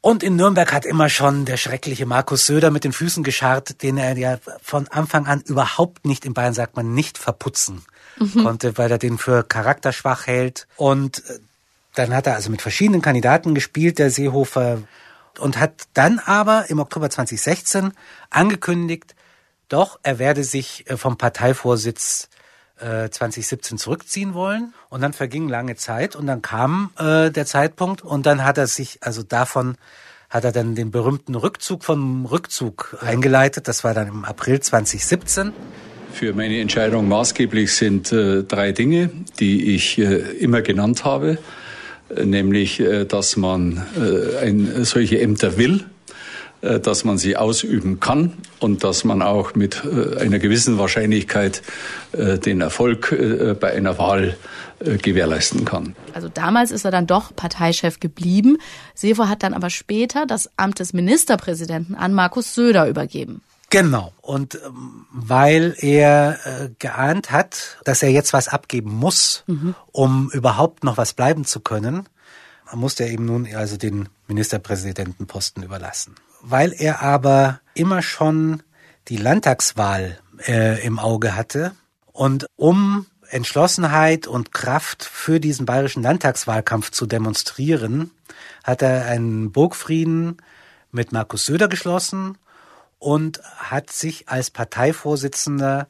Und 0.00 0.22
in 0.22 0.36
Nürnberg 0.36 0.72
hat 0.72 0.86
immer 0.86 1.08
schon 1.08 1.44
der 1.44 1.56
schreckliche 1.56 2.06
Markus 2.06 2.46
Söder 2.46 2.70
mit 2.70 2.84
den 2.84 2.92
Füßen 2.92 3.24
gescharrt, 3.24 3.82
den 3.82 3.98
er 3.98 4.16
ja 4.16 4.38
von 4.62 4.86
Anfang 4.86 5.26
an 5.26 5.40
überhaupt 5.40 6.06
nicht, 6.06 6.24
in 6.24 6.34
Bayern 6.34 6.54
sagt 6.54 6.76
man, 6.76 6.94
nicht 6.94 7.18
verputzen 7.18 7.82
mhm. 8.18 8.44
konnte, 8.44 8.78
weil 8.78 8.90
er 8.90 8.98
den 8.98 9.18
für 9.18 9.42
charakterschwach 9.42 10.26
hält. 10.26 10.66
Und 10.76 11.22
äh, 11.28 11.38
dann 11.94 12.14
hat 12.14 12.26
er 12.26 12.34
also 12.34 12.50
mit 12.50 12.62
verschiedenen 12.62 13.02
Kandidaten 13.02 13.54
gespielt, 13.54 13.98
der 13.98 14.10
Seehofer, 14.10 14.82
und 15.38 15.58
hat 15.58 15.84
dann 15.94 16.18
aber 16.18 16.70
im 16.70 16.78
Oktober 16.78 17.10
2016 17.10 17.92
angekündigt, 18.30 19.14
doch, 19.68 19.98
er 20.02 20.18
werde 20.18 20.44
sich 20.44 20.88
äh, 20.88 20.96
vom 20.96 21.18
Parteivorsitz 21.18 22.28
2017 22.78 23.76
äh, 23.76 23.78
zurückziehen 23.78 24.34
wollen. 24.34 24.74
Und 24.90 25.00
dann 25.00 25.12
verging 25.12 25.48
lange 25.48 25.76
Zeit 25.76 26.14
und 26.14 26.26
dann 26.26 26.42
kam 26.42 26.90
äh, 26.98 27.30
der 27.30 27.46
Zeitpunkt 27.46 28.02
und 28.02 28.26
dann 28.26 28.44
hat 28.44 28.58
er 28.58 28.66
sich, 28.66 28.98
also 29.02 29.22
davon 29.22 29.76
hat 30.28 30.44
er 30.44 30.52
dann 30.52 30.74
den 30.74 30.90
berühmten 30.90 31.34
Rückzug 31.34 31.84
vom 31.84 32.26
Rückzug 32.26 32.98
eingeleitet. 33.00 33.68
Das 33.68 33.84
war 33.84 33.94
dann 33.94 34.08
im 34.08 34.24
April 34.24 34.60
2017. 34.60 35.52
Für 36.16 36.32
meine 36.32 36.58
Entscheidung 36.62 37.08
maßgeblich 37.08 37.74
sind 37.74 38.10
äh, 38.10 38.42
drei 38.42 38.72
Dinge, 38.72 39.10
die 39.38 39.74
ich 39.74 39.98
äh, 39.98 40.16
immer 40.38 40.62
genannt 40.62 41.04
habe, 41.04 41.36
äh, 42.08 42.24
nämlich, 42.24 42.80
äh, 42.80 43.04
dass 43.04 43.36
man 43.36 43.84
äh, 44.00 44.38
ein, 44.38 44.86
solche 44.86 45.20
Ämter 45.20 45.58
will, 45.58 45.84
äh, 46.62 46.80
dass 46.80 47.04
man 47.04 47.18
sie 47.18 47.36
ausüben 47.36 48.00
kann 48.00 48.32
und 48.60 48.82
dass 48.82 49.04
man 49.04 49.20
auch 49.20 49.54
mit 49.56 49.82
einer 50.18 50.38
gewissen 50.38 50.78
Wahrscheinlichkeit 50.78 51.60
den 52.14 52.62
Erfolg 52.62 53.14
bei 53.60 53.72
einer 53.74 53.98
Wahl 53.98 54.38
gewährleisten 54.80 55.66
kann. 55.66 55.94
Also 56.14 56.30
damals 56.32 56.70
ist 56.70 56.86
er 56.86 56.90
dann 56.90 57.06
doch 57.06 57.36
Parteichef 57.36 58.00
geblieben. 58.00 58.56
Seehofer 58.94 59.28
hat 59.28 59.42
dann 59.42 59.52
aber 59.52 59.68
später 59.68 60.24
das 60.24 60.50
Amt 60.56 60.78
des 60.78 60.94
Ministerpräsidenten 60.94 61.94
an 61.94 62.14
Markus 62.14 62.54
Söder 62.54 62.88
übergeben. 62.88 63.42
Genau. 63.70 64.12
Und 64.20 64.54
ähm, 64.54 65.06
weil 65.10 65.74
er 65.78 66.38
äh, 66.44 66.70
geahnt 66.78 67.30
hat, 67.30 67.78
dass 67.84 68.02
er 68.02 68.10
jetzt 68.10 68.32
was 68.32 68.48
abgeben 68.48 68.94
muss, 68.94 69.44
mhm. 69.46 69.74
um 69.92 70.30
überhaupt 70.30 70.84
noch 70.84 70.96
was 70.96 71.14
bleiben 71.14 71.44
zu 71.44 71.60
können, 71.60 72.08
musste 72.72 73.04
er 73.04 73.10
eben 73.10 73.24
nun 73.24 73.46
also 73.54 73.76
den 73.76 74.08
Ministerpräsidentenposten 74.28 75.62
überlassen. 75.62 76.14
Weil 76.42 76.72
er 76.76 77.02
aber 77.02 77.60
immer 77.74 78.02
schon 78.02 78.62
die 79.08 79.16
Landtagswahl 79.16 80.18
äh, 80.46 80.84
im 80.84 80.98
Auge 80.98 81.36
hatte 81.36 81.72
und 82.12 82.46
um 82.56 83.06
Entschlossenheit 83.28 84.26
und 84.26 84.52
Kraft 84.52 85.04
für 85.04 85.40
diesen 85.40 85.66
bayerischen 85.66 86.02
Landtagswahlkampf 86.02 86.90
zu 86.90 87.06
demonstrieren, 87.06 88.12
hat 88.62 88.82
er 88.82 89.06
einen 89.06 89.50
Burgfrieden 89.52 90.38
mit 90.92 91.12
Markus 91.12 91.46
Söder 91.46 91.68
geschlossen 91.68 92.38
und 92.98 93.40
hat 93.56 93.90
sich 93.90 94.28
als 94.28 94.50
Parteivorsitzender 94.50 95.88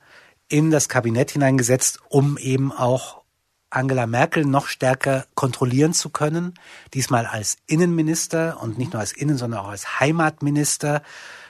in 0.49 0.71
das 0.71 0.89
Kabinett 0.89 1.31
hineingesetzt, 1.33 2.01
um 2.09 2.39
eben 2.39 2.73
auch 2.73 3.23
Angela 3.71 4.07
Merkel 4.07 4.45
noch 4.45 4.69
stärker 4.69 5.27
kontrollieren 5.35 5.93
zu 5.93 6.11
können. 6.11 6.55
Diesmal 6.95 7.27
als 7.27 7.57
Innenminister 7.67 8.59
und 8.63 8.79
nicht 8.79 8.93
nur 8.93 9.01
als 9.01 9.13
Innen, 9.13 9.37
sondern 9.37 9.61
auch 9.61 9.69
als 9.69 10.01
Heimatminister 10.01 11.03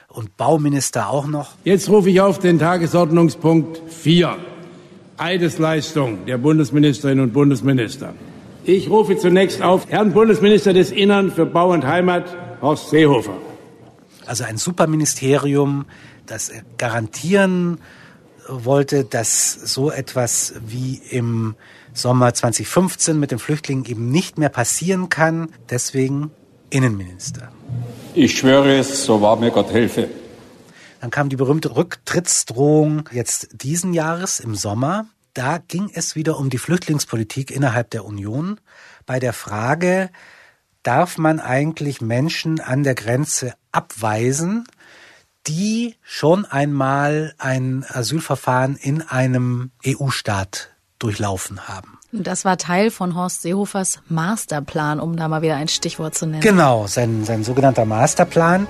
und 0.09 0.35
Bauminister 0.37 1.09
auch 1.09 1.27
noch. 1.27 1.51
Jetzt 1.63 1.89
rufe 1.89 2.09
ich 2.09 2.21
auf 2.21 2.39
den 2.39 2.59
Tagesordnungspunkt 2.59 3.81
4. 3.91 4.37
Eidesleistung 5.17 6.25
der 6.25 6.37
Bundesministerinnen 6.37 7.23
und 7.23 7.33
Bundesminister. 7.33 8.13
Ich 8.63 8.89
rufe 8.89 9.17
zunächst 9.17 9.61
auf 9.61 9.89
Herrn 9.89 10.11
Bundesminister 10.13 10.73
des 10.73 10.91
Innern 10.91 11.31
für 11.31 11.45
Bau 11.45 11.71
und 11.71 11.85
Heimat, 11.85 12.25
Horst 12.61 12.89
Seehofer. 12.89 13.37
Also 14.27 14.43
ein 14.43 14.57
Superministerium, 14.57 15.85
das 16.25 16.51
garantieren 16.77 17.79
wollte, 18.47 19.03
dass 19.03 19.53
so 19.53 19.91
etwas 19.91 20.53
wie 20.65 21.01
im 21.09 21.55
Sommer 21.93 22.33
2015 22.33 23.19
mit 23.19 23.31
den 23.31 23.39
Flüchtlingen 23.39 23.85
eben 23.85 24.09
nicht 24.09 24.37
mehr 24.37 24.49
passieren 24.49 25.09
kann. 25.09 25.49
Deswegen 25.69 26.31
Innenminister. 26.69 27.51
Ich 28.13 28.37
schwöre 28.37 28.77
es, 28.77 29.05
so 29.05 29.21
wahr 29.21 29.37
mir 29.37 29.51
Gott 29.51 29.71
helfe. 29.71 30.09
Dann 31.01 31.11
kam 31.11 31.29
die 31.29 31.35
berühmte 31.35 31.75
Rücktrittsdrohung 31.75 33.09
jetzt 33.11 33.49
diesen 33.51 33.93
Jahres 33.93 34.39
im 34.39 34.55
Sommer. 34.55 35.05
Da 35.33 35.59
ging 35.59 35.91
es 35.93 36.15
wieder 36.15 36.37
um 36.39 36.49
die 36.49 36.57
Flüchtlingspolitik 36.57 37.51
innerhalb 37.51 37.91
der 37.91 38.05
Union 38.05 38.59
bei 39.05 39.19
der 39.19 39.33
Frage, 39.33 40.09
darf 40.87 41.17
man 41.17 41.41
eigentlich 41.41 41.99
Menschen 41.99 42.61
an 42.61 42.83
der 42.83 42.95
Grenze 42.95 43.53
abweisen, 43.73 44.65
die 45.45 45.95
schon 46.01 46.45
einmal 46.45 47.33
ein 47.37 47.85
Asylverfahren 47.85 48.77
in 48.77 49.01
einem 49.01 49.71
EU-Staat 49.85 50.69
durchlaufen 50.97 51.67
haben. 51.67 51.99
Das 52.13 52.45
war 52.45 52.57
Teil 52.57 52.89
von 52.89 53.15
Horst 53.15 53.41
Seehofers 53.41 53.99
Masterplan, 54.07 55.01
um 55.01 55.17
da 55.17 55.27
mal 55.27 55.41
wieder 55.41 55.57
ein 55.57 55.67
Stichwort 55.67 56.15
zu 56.15 56.25
nennen. 56.25 56.41
Genau, 56.41 56.87
sein, 56.87 57.25
sein 57.25 57.43
sogenannter 57.43 57.83
Masterplan. 57.83 58.65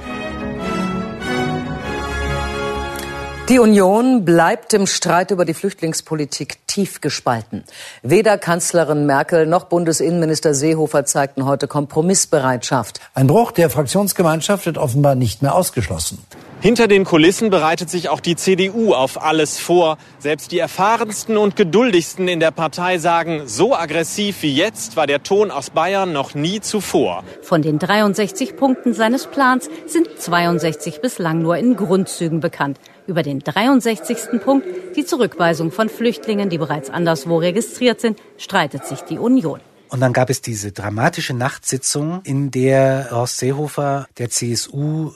Die 3.50 3.60
Union 3.60 4.26
bleibt 4.26 4.74
im 4.74 4.86
Streit 4.88 5.32
über 5.32 5.46
die 5.46 5.54
Flüchtlingspolitik 5.54 6.68
tief 6.68 7.00
gespalten. 7.00 7.64
Weder 8.04 8.38
Kanzlerin 8.38 9.06
Merkel 9.06 9.46
noch 9.46 9.66
Bundesinnenminister 9.66 10.54
Seehofer 10.54 11.06
zeigten 11.06 11.46
heute 11.46 11.70
Kompromissbereitschaft. 11.70 13.00
Ein 13.14 13.28
Bruch 13.28 13.54
der 13.54 13.70
Fraktionsgemeinschaft 13.70 14.66
wird 14.66 14.78
offenbar 14.78 15.16
nicht 15.16 15.44
mehr 15.44 15.56
ausgeschlossen. 15.56 16.18
Hinter 16.60 16.90
den 16.90 17.06
Kulissen 17.06 17.50
bereitet 17.50 17.90
sich 17.90 18.10
auch 18.10 18.20
die 18.20 18.36
CDU 18.36 18.94
auf 18.94 19.24
alles 19.24 19.60
vor. 19.60 19.98
Selbst 20.20 20.52
die 20.52 20.60
erfahrensten 20.60 21.38
und 21.38 21.56
geduldigsten 21.56 22.28
in 22.28 22.42
der 22.42 22.52
Partei 22.52 22.98
sagen, 22.98 23.44
so 23.46 23.74
aggressiv 23.74 24.42
wie 24.42 24.54
jetzt 24.54 24.98
war 24.98 25.08
der 25.08 25.24
Ton 25.24 25.52
aus 25.52 25.70
Bayern 25.70 26.12
noch 26.12 26.36
nie 26.36 26.60
zuvor. 26.60 27.24
Von 27.44 27.62
den 27.62 27.80
63 27.80 28.58
Punkten 28.58 28.94
seines 28.94 29.28
Plans 29.28 29.70
sind 29.86 30.10
62 30.20 31.00
bislang 31.00 31.42
nur 31.42 31.56
in 31.56 31.78
Grundzügen 31.78 32.42
bekannt. 32.42 32.78
Über 33.08 33.24
den 33.24 33.40
63. 33.40 34.42
Punkt, 34.44 34.68
die 34.96 35.06
Zurückweisung 35.06 35.72
von 35.72 35.88
Flüchtlingen, 35.88 36.50
die 36.50 36.58
bereits 36.58 36.90
anderswo 36.90 37.38
registriert 37.38 38.02
sind, 38.02 38.20
streitet 38.38 38.86
sich 38.86 39.02
die 39.02 39.18
Union. 39.18 39.62
Und 39.90 40.02
dann 40.02 40.12
gab 40.12 40.30
es 40.30 40.42
diese 40.42 40.74
dramatische 40.74 41.34
Nachtsitzung, 41.34 42.22
in 42.24 42.52
der 42.52 43.08
Horst 43.12 43.38
Seehofer 43.38 44.08
der 44.18 44.30
CSU 44.30 45.12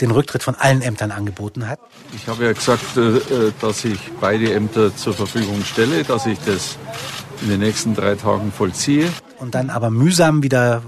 den 0.00 0.12
Rücktritt 0.12 0.42
von 0.42 0.54
allen 0.54 0.82
Ämtern 0.82 1.10
angeboten 1.10 1.68
hat? 1.68 1.80
Ich 2.14 2.26
habe 2.28 2.44
ja 2.44 2.52
gesagt, 2.52 2.96
äh, 2.96 3.16
äh, 3.16 3.52
dass 3.60 3.84
ich 3.84 3.98
beide 4.20 4.54
Ämter 4.54 4.94
zur 4.96 5.12
Verfügung 5.12 5.64
stelle, 5.64 6.04
dass 6.04 6.26
ich 6.26 6.38
das 6.46 6.78
in 7.42 7.48
den 7.48 7.60
nächsten 7.60 7.94
drei 7.94 8.14
Tagen 8.14 8.52
vollziehe. 8.52 9.08
Und 9.38 9.54
dann 9.54 9.70
aber 9.70 9.90
mühsam 9.90 10.42
wieder 10.42 10.82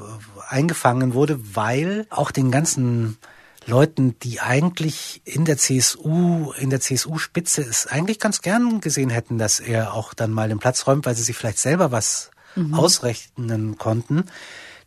eingefangen 0.49 1.15
wurde, 1.15 1.41
weil 1.55 2.07
auch 2.11 2.31
den 2.31 2.51
ganzen 2.51 3.19
Leuten, 3.67 4.17
die 4.23 4.41
eigentlich 4.41 5.23
in 5.25 5.45
der 5.45 5.57
CSU, 5.57 6.53
in 6.59 6.71
der 6.71 6.81
CSU-Spitze 6.81 7.63
es 7.63 7.87
eigentlich 7.87 8.19
ganz 8.19 8.43
gern 8.43 8.81
gesehen 8.81 9.11
hätten, 9.11 9.39
dass 9.39 9.61
er 9.61 9.95
auch 9.95 10.15
dann 10.15 10.33
mal 10.33 10.49
den 10.49 10.59
Platz 10.59 10.87
räumt, 10.87 11.07
weil 11.07 11.15
sie 11.15 11.23
sich 11.23 11.37
vielleicht 11.37 11.59
selber 11.59 11.93
was 11.93 12.31
mhm. 12.57 12.75
ausrechnen 12.75 13.79
konnten. 13.79 14.25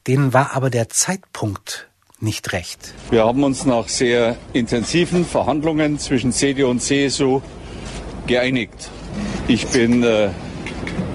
Denen 0.07 0.33
war 0.33 0.55
aber 0.55 0.69
der 0.69 0.89
Zeitpunkt 0.89 1.87
nicht 2.19 2.53
recht. 2.53 2.93
Wir 3.09 3.25
haben 3.25 3.43
uns 3.43 3.65
nach 3.65 3.87
sehr 3.87 4.37
intensiven 4.53 5.25
Verhandlungen 5.25 5.99
zwischen 5.99 6.31
CDU 6.31 6.69
und 6.69 6.81
CSU 6.81 7.41
geeinigt. 8.27 8.89
Ich 9.47 9.67
bin 9.67 10.03
äh, 10.03 10.29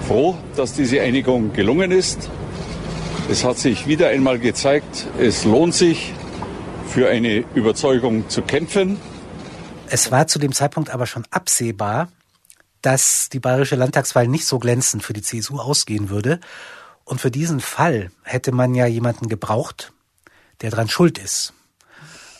froh, 0.07 0.37
dass 0.55 0.73
diese 0.73 1.01
Einigung 1.01 1.53
gelungen 1.53 1.91
ist. 1.91 2.29
Es 3.29 3.43
hat 3.43 3.57
sich 3.57 3.87
wieder 3.87 4.09
einmal 4.09 4.39
gezeigt, 4.39 5.07
es 5.19 5.45
lohnt 5.45 5.73
sich, 5.73 6.13
für 6.91 7.09
eine 7.09 7.45
Überzeugung 7.55 8.27
zu 8.27 8.41
kämpfen. 8.41 8.99
Es 9.87 10.11
war 10.11 10.27
zu 10.27 10.39
dem 10.39 10.51
Zeitpunkt 10.51 10.89
aber 10.89 11.05
schon 11.05 11.23
absehbar, 11.31 12.09
dass 12.81 13.29
die 13.29 13.39
bayerische 13.39 13.77
Landtagswahl 13.77 14.27
nicht 14.27 14.45
so 14.45 14.59
glänzend 14.59 15.01
für 15.01 15.13
die 15.13 15.21
CSU 15.21 15.59
ausgehen 15.59 16.09
würde. 16.09 16.41
Und 17.05 17.21
für 17.21 17.31
diesen 17.31 17.61
Fall 17.61 18.11
hätte 18.23 18.51
man 18.51 18.75
ja 18.75 18.87
jemanden 18.87 19.29
gebraucht, 19.29 19.93
der 20.59 20.69
dran 20.69 20.89
schuld 20.89 21.17
ist. 21.17 21.53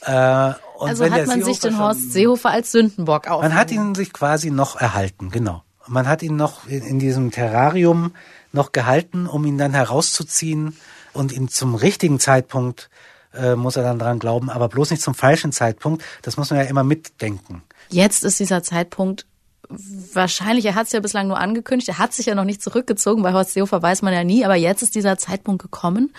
Äh, 0.02 0.12
also 0.12 1.10
hat 1.10 1.28
man 1.28 1.44
sich 1.44 1.60
den 1.60 1.80
Horst 1.80 2.12
Seehofer 2.12 2.50
als 2.50 2.74
Sündenbock 2.74 3.30
auf. 3.30 3.44
Man 3.44 3.56
hat 3.56 3.72
ihn 3.72 3.96
sich 3.96 4.12
quasi 4.12 4.52
noch 4.52 4.76
erhalten, 4.76 5.30
genau. 5.30 5.64
Man 5.88 6.10
hat 6.10 6.24
ihn 6.24 6.36
noch 6.36 6.68
in, 6.68 6.84
in 6.84 7.00
diesem 7.00 7.32
Terrarium 7.32 8.14
noch 8.52 8.74
gehalten, 8.74 9.28
um 9.28 9.46
ihn 9.46 9.58
dann 9.58 9.74
herauszuziehen 9.74 10.76
und 11.14 11.32
ihn 11.32 11.48
zum 11.48 11.76
richtigen 11.76 12.20
Zeitpunkt 12.20 12.90
äh, 13.34 13.56
muss 13.56 13.76
er 13.76 13.84
dann 13.84 14.00
dran 14.00 14.20
glauben, 14.20 14.50
aber 14.50 14.70
bloß 14.70 14.92
nicht 14.92 15.02
zum 15.02 15.14
falschen 15.14 15.52
Zeitpunkt. 15.52 16.04
Das 16.22 16.38
muss 16.38 16.50
man 16.50 16.60
ja 16.60 16.66
immer 16.66 16.84
mitdenken. 16.84 17.64
Jetzt 17.90 18.24
ist 18.24 18.40
dieser 18.40 18.64
Zeitpunkt 18.64 19.26
wahrscheinlich, 20.14 20.66
er 20.66 20.76
hat 20.76 20.88
es 20.88 20.92
ja 20.94 21.00
bislang 21.00 21.28
nur 21.28 21.40
angekündigt, 21.40 21.90
er 21.90 21.98
hat 21.98 22.14
sich 22.14 22.26
ja 22.26 22.36
noch 22.36 22.44
nicht 22.44 22.62
zurückgezogen, 22.62 23.24
bei 23.24 23.34
Horst 23.34 23.54
Seehofer 23.54 23.82
weiß 23.82 24.02
man 24.02 24.14
ja 24.14 24.24
nie, 24.24 24.44
aber 24.44 24.56
jetzt 24.56 24.82
ist 24.82 24.96
dieser 24.96 25.18
Zeitpunkt 25.18 25.62
gekommen. 25.62 26.14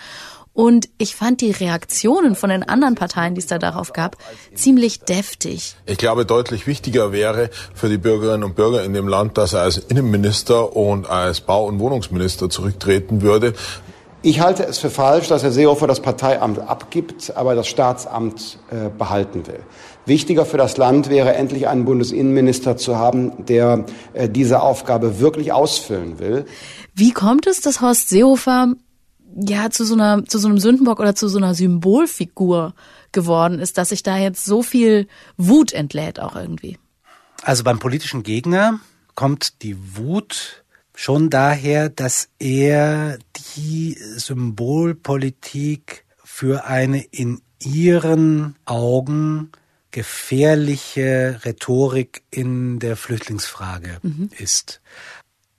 Und 0.55 0.87
ich 0.99 1.15
fand 1.15 1.41
die 1.41 1.49
Reaktionen 1.49 2.35
von 2.35 2.51
den 2.51 2.61
anderen 2.61 2.93
Parteien, 2.93 3.33
die 3.33 3.39
es 3.39 3.47
da 3.47 3.57
darauf 3.57 3.91
gab, 3.91 4.17
ziemlich 4.53 4.99
deftig. 4.99 5.75
Ich 5.87 5.97
glaube, 5.97 6.27
deutlich 6.27 6.67
wichtiger 6.67 7.11
wäre 7.11 7.49
für 7.73 7.89
die 7.89 7.97
Bürgerinnen 7.97 8.43
und 8.43 8.55
Bürger 8.55 8.83
in 8.83 8.93
dem 8.93 9.07
Land, 9.07 9.39
dass 9.39 9.53
er 9.53 9.61
als 9.61 9.79
Innenminister 9.79 10.75
und 10.75 11.09
als 11.09 11.41
Bau- 11.41 11.65
und 11.65 11.79
Wohnungsminister 11.79 12.51
zurücktreten 12.51 13.23
würde. 13.23 13.53
Ich 14.25 14.39
halte 14.39 14.63
es 14.63 14.77
für 14.77 14.89
falsch, 14.89 15.27
dass 15.27 15.43
Herr 15.43 15.51
Seehofer 15.51 15.85
das 15.85 16.01
Parteiamt 16.01 16.57
abgibt, 16.57 17.35
aber 17.35 17.55
das 17.55 17.67
Staatsamt 17.67 18.57
äh, 18.71 18.87
behalten 18.89 19.45
will. 19.47 19.59
Wichtiger 20.05 20.45
für 20.45 20.55
das 20.55 20.77
Land 20.77 21.09
wäre 21.09 21.33
endlich 21.33 21.67
einen 21.67 21.83
Bundesinnenminister 21.83 22.77
zu 22.77 22.97
haben, 22.97 23.45
der 23.45 23.85
äh, 24.13 24.29
diese 24.29 24.61
Aufgabe 24.61 25.19
wirklich 25.19 25.51
ausfüllen 25.51 26.19
will. 26.19 26.45
Wie 26.93 27.11
kommt 27.11 27.47
es, 27.47 27.59
dass 27.59 27.81
Horst 27.81 28.07
Seehofer 28.07 28.75
ja 29.35 29.69
zu 29.71 29.83
so 29.83 29.93
einer 29.93 30.23
zu 30.23 30.39
so 30.39 30.47
einem 30.47 30.57
Sündenbock 30.57 31.01
oder 31.01 31.15
zu 31.15 31.27
so 31.27 31.37
einer 31.37 31.53
Symbolfigur 31.53 32.75
geworden 33.11 33.59
ist, 33.59 33.77
dass 33.77 33.89
sich 33.89 34.03
da 34.03 34.17
jetzt 34.17 34.45
so 34.45 34.63
viel 34.63 35.09
Wut 35.35 35.73
entlädt 35.73 36.21
auch 36.21 36.37
irgendwie? 36.37 36.77
Also 37.41 37.65
beim 37.65 37.79
politischen 37.79 38.23
Gegner 38.23 38.79
kommt 39.15 39.63
die 39.63 39.75
Wut 39.97 40.62
schon 40.95 41.29
daher, 41.29 41.89
dass 41.89 42.29
er 42.39 43.19
die 43.55 43.97
Symbolpolitik 43.99 46.05
für 46.23 46.65
eine 46.65 47.01
in 47.01 47.41
ihren 47.59 48.55
Augen 48.65 49.51
gefährliche 49.91 51.41
Rhetorik 51.45 52.23
in 52.31 52.79
der 52.79 52.97
Flüchtlingsfrage 52.97 53.99
mhm. 54.01 54.29
ist. 54.37 54.81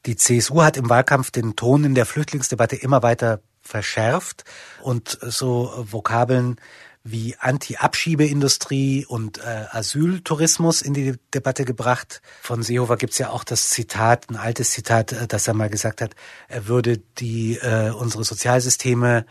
Die 0.07 0.17
CSU 0.17 0.62
hat 0.62 0.76
im 0.76 0.91
Wahlkampf 0.91 1.31
den 1.31 1.57
Ton 1.57 1.85
in 1.85 1.95
der 1.95 2.05
Flüchtlingsdebatte 2.05 2.76
immer 2.76 3.03
weiter 3.03 3.41
verschärft 3.62 4.45
und 4.83 5.19
so 5.23 5.73
Vokabeln 5.91 6.57
wie 7.04 7.37
Anti-Abschiebeindustrie 7.38 9.04
und 9.06 9.38
äh, 9.38 9.66
Asyltourismus 9.70 10.80
in 10.80 10.94
die 10.94 11.14
Debatte 11.34 11.66
gebracht. 11.66 12.23
Von 12.40 12.62
Seehofer 12.62 12.96
gibt's 12.96 13.18
ja 13.18 13.28
auch 13.28 13.44
das 13.44 13.68
Zitat, 13.68 14.30
ein 14.30 14.37
altes 14.37 14.70
Zitat, 14.70 15.12
äh, 15.12 15.26
dass 15.26 15.46
er 15.46 15.52
mal 15.52 15.68
gesagt 15.68 16.00
hat, 16.00 16.14
er 16.49 16.66
würde 16.66 16.99
die 17.18 17.56
äh, 17.56 17.90
unsere 17.90 18.25
Sozialsysteme 18.25 19.26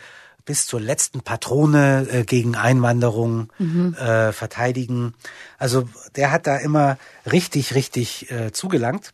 bis 0.46 0.68
zur 0.68 0.82
letzten 0.82 1.22
Patrone 1.22 2.08
äh, 2.12 2.24
gegen 2.26 2.56
Einwanderung 2.56 3.52
mhm. 3.58 3.96
äh, 3.96 4.32
verteidigen. 4.34 5.16
Also 5.58 5.90
der 6.16 6.32
hat 6.32 6.46
da 6.46 6.58
immer 6.58 7.00
richtig, 7.32 7.74
richtig 7.74 8.30
äh, 8.30 8.52
zugelangt. 8.52 9.14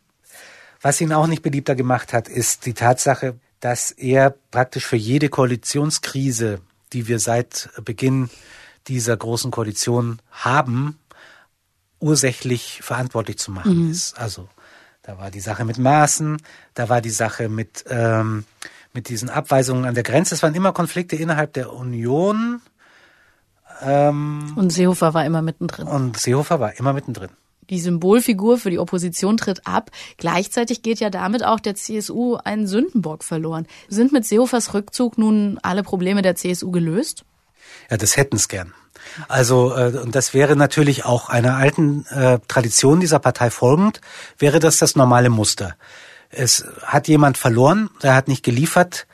Was 0.82 1.00
ihn 1.00 1.12
auch 1.14 1.26
nicht 1.26 1.42
beliebter 1.42 1.74
gemacht 1.74 2.12
hat, 2.12 2.28
ist 2.28 2.66
die 2.66 2.74
Tatsache, 2.74 3.36
dass 3.60 3.90
er 3.90 4.34
praktisch 4.50 4.86
für 4.86 4.96
jede 4.96 5.28
Koalitionskrise 5.28 6.60
die 6.92 7.08
wir 7.08 7.18
seit 7.18 7.70
Beginn 7.84 8.30
dieser 8.88 9.16
großen 9.16 9.50
Koalition 9.50 10.20
haben, 10.30 10.98
ursächlich 12.00 12.80
verantwortlich 12.82 13.38
zu 13.38 13.50
machen 13.50 13.86
mhm. 13.86 13.90
ist. 13.90 14.18
Also 14.18 14.48
da 15.02 15.18
war 15.18 15.30
die 15.30 15.40
Sache 15.40 15.64
mit 15.64 15.78
Maßen, 15.78 16.38
da 16.74 16.88
war 16.88 17.00
die 17.00 17.10
Sache 17.10 17.48
mit, 17.48 17.84
ähm, 17.88 18.44
mit 18.92 19.08
diesen 19.08 19.30
Abweisungen 19.30 19.84
an 19.84 19.94
der 19.94 20.02
Grenze. 20.02 20.34
Es 20.34 20.42
waren 20.42 20.54
immer 20.54 20.72
Konflikte 20.72 21.16
innerhalb 21.16 21.52
der 21.52 21.72
Union. 21.72 22.60
Ähm, 23.82 24.52
und 24.56 24.70
Seehofer 24.70 25.14
war 25.14 25.24
immer 25.24 25.42
mittendrin. 25.42 25.86
Und 25.86 26.18
Seehofer 26.18 26.60
war 26.60 26.78
immer 26.78 26.92
mittendrin. 26.92 27.30
Die 27.70 27.80
Symbolfigur 27.80 28.58
für 28.58 28.70
die 28.70 28.78
Opposition 28.78 29.36
tritt 29.36 29.66
ab. 29.66 29.90
Gleichzeitig 30.16 30.82
geht 30.82 31.00
ja 31.00 31.10
damit 31.10 31.44
auch 31.44 31.60
der 31.60 31.76
CSU 31.76 32.36
einen 32.36 32.66
Sündenbock 32.66 33.24
verloren. 33.24 33.66
Sind 33.88 34.12
mit 34.12 34.26
Seehofers 34.26 34.74
Rückzug 34.74 35.16
nun 35.18 35.58
alle 35.62 35.82
Probleme 35.82 36.22
der 36.22 36.36
CSU 36.36 36.70
gelöst? 36.70 37.24
Ja, 37.90 37.96
das 37.96 38.16
hätten 38.16 38.36
es 38.36 38.48
gern. 38.48 38.74
Also, 39.28 39.74
äh, 39.74 39.96
und 39.98 40.14
das 40.14 40.34
wäre 40.34 40.56
natürlich 40.56 41.04
auch 41.04 41.28
einer 41.28 41.56
alten 41.56 42.04
äh, 42.06 42.38
Tradition 42.48 43.00
dieser 43.00 43.18
Partei 43.18 43.50
folgend, 43.50 44.00
wäre 44.38 44.58
das 44.58 44.78
das 44.78 44.96
normale 44.96 45.30
Muster. 45.30 45.76
Es 46.28 46.64
hat 46.82 47.08
jemand 47.08 47.38
verloren, 47.38 47.90
der 48.02 48.14
hat 48.14 48.28
nicht 48.28 48.44
geliefert, 48.44 49.06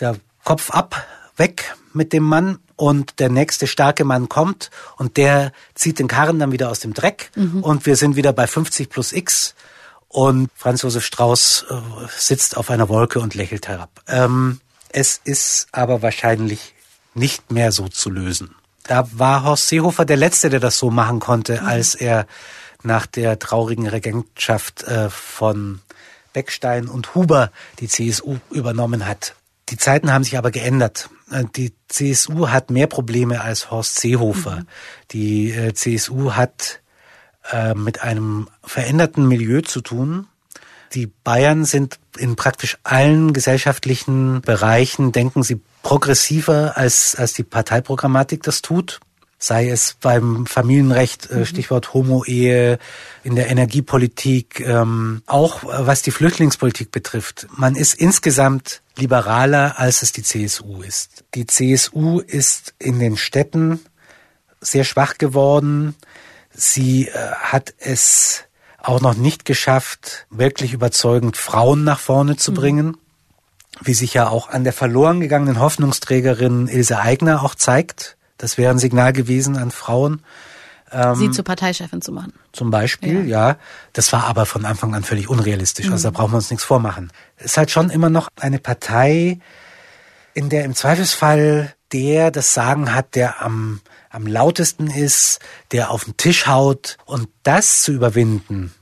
der 0.00 0.16
Kopf 0.44 0.70
ab, 0.70 1.06
weg 1.36 1.76
mit 1.92 2.12
dem 2.12 2.24
Mann 2.24 2.58
und 2.82 3.20
der 3.20 3.28
nächste 3.28 3.68
starke 3.68 4.04
Mann 4.04 4.28
kommt 4.28 4.72
und 4.96 5.16
der 5.16 5.52
zieht 5.76 6.00
den 6.00 6.08
Karren 6.08 6.40
dann 6.40 6.50
wieder 6.50 6.68
aus 6.68 6.80
dem 6.80 6.94
Dreck 6.94 7.30
mhm. 7.36 7.62
und 7.62 7.86
wir 7.86 7.94
sind 7.94 8.16
wieder 8.16 8.32
bei 8.32 8.48
50 8.48 8.90
plus 8.90 9.12
X 9.12 9.54
und 10.08 10.50
Franz 10.56 10.82
Josef 10.82 11.04
Strauß 11.04 11.66
äh, 11.70 11.74
sitzt 12.18 12.56
auf 12.56 12.70
einer 12.70 12.88
Wolke 12.88 13.20
und 13.20 13.36
lächelt 13.36 13.68
herab. 13.68 14.02
Ähm, 14.08 14.60
es 14.88 15.20
ist 15.22 15.68
aber 15.70 16.02
wahrscheinlich 16.02 16.74
nicht 17.14 17.52
mehr 17.52 17.70
so 17.70 17.86
zu 17.86 18.10
lösen. 18.10 18.56
Da 18.82 19.06
war 19.12 19.44
Horst 19.44 19.68
Seehofer 19.68 20.04
der 20.04 20.16
Letzte, 20.16 20.50
der 20.50 20.58
das 20.58 20.76
so 20.76 20.90
machen 20.90 21.20
konnte, 21.20 21.60
mhm. 21.60 21.68
als 21.68 21.94
er 21.94 22.26
nach 22.82 23.06
der 23.06 23.38
traurigen 23.38 23.86
Regentschaft 23.86 24.82
äh, 24.82 25.08
von 25.08 25.82
Beckstein 26.32 26.88
und 26.88 27.14
Huber 27.14 27.52
die 27.78 27.86
CSU 27.86 28.38
übernommen 28.50 29.06
hat. 29.06 29.36
Die 29.72 29.78
Zeiten 29.78 30.12
haben 30.12 30.22
sich 30.22 30.36
aber 30.36 30.50
geändert. 30.50 31.08
Äh, 31.30 31.44
die 31.56 31.72
CSU 31.88 32.48
hat 32.48 32.70
mehr 32.70 32.86
Probleme 32.86 33.40
als 33.40 33.70
Horst 33.70 33.98
Seehofer. 33.98 34.56
Mhm. 34.56 34.66
Die 35.12 35.50
äh, 35.50 35.72
CSU 35.72 36.32
hat 36.32 36.80
äh, 37.50 37.74
mit 37.74 38.02
einem 38.02 38.48
veränderten 38.62 39.26
Milieu 39.26 39.62
zu 39.62 39.80
tun. 39.80 40.26
Die 40.92 41.06
Bayern 41.06 41.64
sind 41.64 41.98
in 42.18 42.36
praktisch 42.36 42.76
allen 42.84 43.32
gesellschaftlichen 43.32 44.42
Bereichen, 44.42 45.10
denken 45.10 45.42
sie 45.42 45.62
progressiver 45.82 46.76
als, 46.76 47.16
als 47.16 47.32
die 47.32 47.42
Parteiprogrammatik 47.42 48.42
das 48.42 48.60
tut 48.60 49.00
sei 49.42 49.70
es 49.70 49.96
beim 50.00 50.46
Familienrecht, 50.46 51.28
äh, 51.30 51.38
mhm. 51.38 51.46
Stichwort 51.46 51.94
Homo-Ehe, 51.94 52.78
in 53.24 53.34
der 53.34 53.50
Energiepolitik, 53.50 54.60
ähm, 54.60 55.22
auch 55.26 55.64
äh, 55.64 55.84
was 55.84 56.02
die 56.02 56.12
Flüchtlingspolitik 56.12 56.92
betrifft. 56.92 57.48
Man 57.56 57.74
ist 57.74 57.94
insgesamt 57.94 58.82
liberaler, 58.96 59.80
als 59.80 60.02
es 60.02 60.12
die 60.12 60.22
CSU 60.22 60.82
ist. 60.82 61.24
Die 61.34 61.46
CSU 61.46 62.20
ist 62.20 62.74
in 62.78 63.00
den 63.00 63.16
Städten 63.16 63.80
sehr 64.60 64.84
schwach 64.84 65.18
geworden. 65.18 65.96
Sie 66.54 67.08
äh, 67.08 67.12
hat 67.32 67.74
es 67.78 68.44
auch 68.78 69.00
noch 69.00 69.14
nicht 69.14 69.44
geschafft, 69.44 70.28
wirklich 70.30 70.72
überzeugend 70.72 71.36
Frauen 71.36 71.82
nach 71.82 71.98
vorne 71.98 72.36
zu 72.36 72.52
mhm. 72.52 72.56
bringen, 72.56 72.96
wie 73.80 73.94
sich 73.94 74.14
ja 74.14 74.28
auch 74.28 74.50
an 74.50 74.62
der 74.62 74.72
verloren 74.72 75.18
gegangenen 75.18 75.58
Hoffnungsträgerin 75.58 76.68
Ilse 76.68 77.00
Aigner 77.00 77.42
auch 77.42 77.56
zeigt 77.56 78.16
das 78.38 78.58
wäre 78.58 78.72
ein 78.72 78.78
Signal 78.78 79.12
gewesen 79.12 79.56
an 79.56 79.70
Frauen. 79.70 80.22
Ähm, 80.90 81.14
Sie 81.14 81.30
zur 81.30 81.44
Parteichefin 81.44 82.02
zu 82.02 82.12
machen. 82.12 82.32
Zum 82.52 82.70
Beispiel, 82.70 83.26
ja. 83.26 83.48
ja. 83.48 83.56
Das 83.92 84.12
war 84.12 84.24
aber 84.24 84.46
von 84.46 84.64
Anfang 84.64 84.94
an 84.94 85.04
völlig 85.04 85.28
unrealistisch. 85.28 85.86
Mhm. 85.86 85.92
Also 85.92 86.04
da 86.04 86.10
mhm. 86.10 86.14
brauchen 86.14 86.32
wir 86.32 86.36
uns 86.36 86.50
nichts 86.50 86.64
vormachen. 86.64 87.10
Es 87.36 87.46
ist 87.46 87.56
halt 87.56 87.70
schon 87.70 87.90
immer 87.90 88.10
noch 88.10 88.28
eine 88.40 88.58
Partei, 88.58 89.38
in 90.34 90.48
der 90.48 90.64
im 90.64 90.74
Zweifelsfall 90.74 91.74
der 91.92 92.30
das 92.30 92.54
Sagen 92.54 92.94
hat, 92.94 93.14
der 93.14 93.42
am, 93.42 93.80
am 94.08 94.26
lautesten 94.26 94.88
ist, 94.88 95.40
der 95.72 95.90
auf 95.90 96.04
den 96.04 96.16
Tisch 96.16 96.46
haut. 96.46 96.96
Und 97.04 97.28
das 97.42 97.82
zu 97.82 97.92
überwinden 97.92 98.72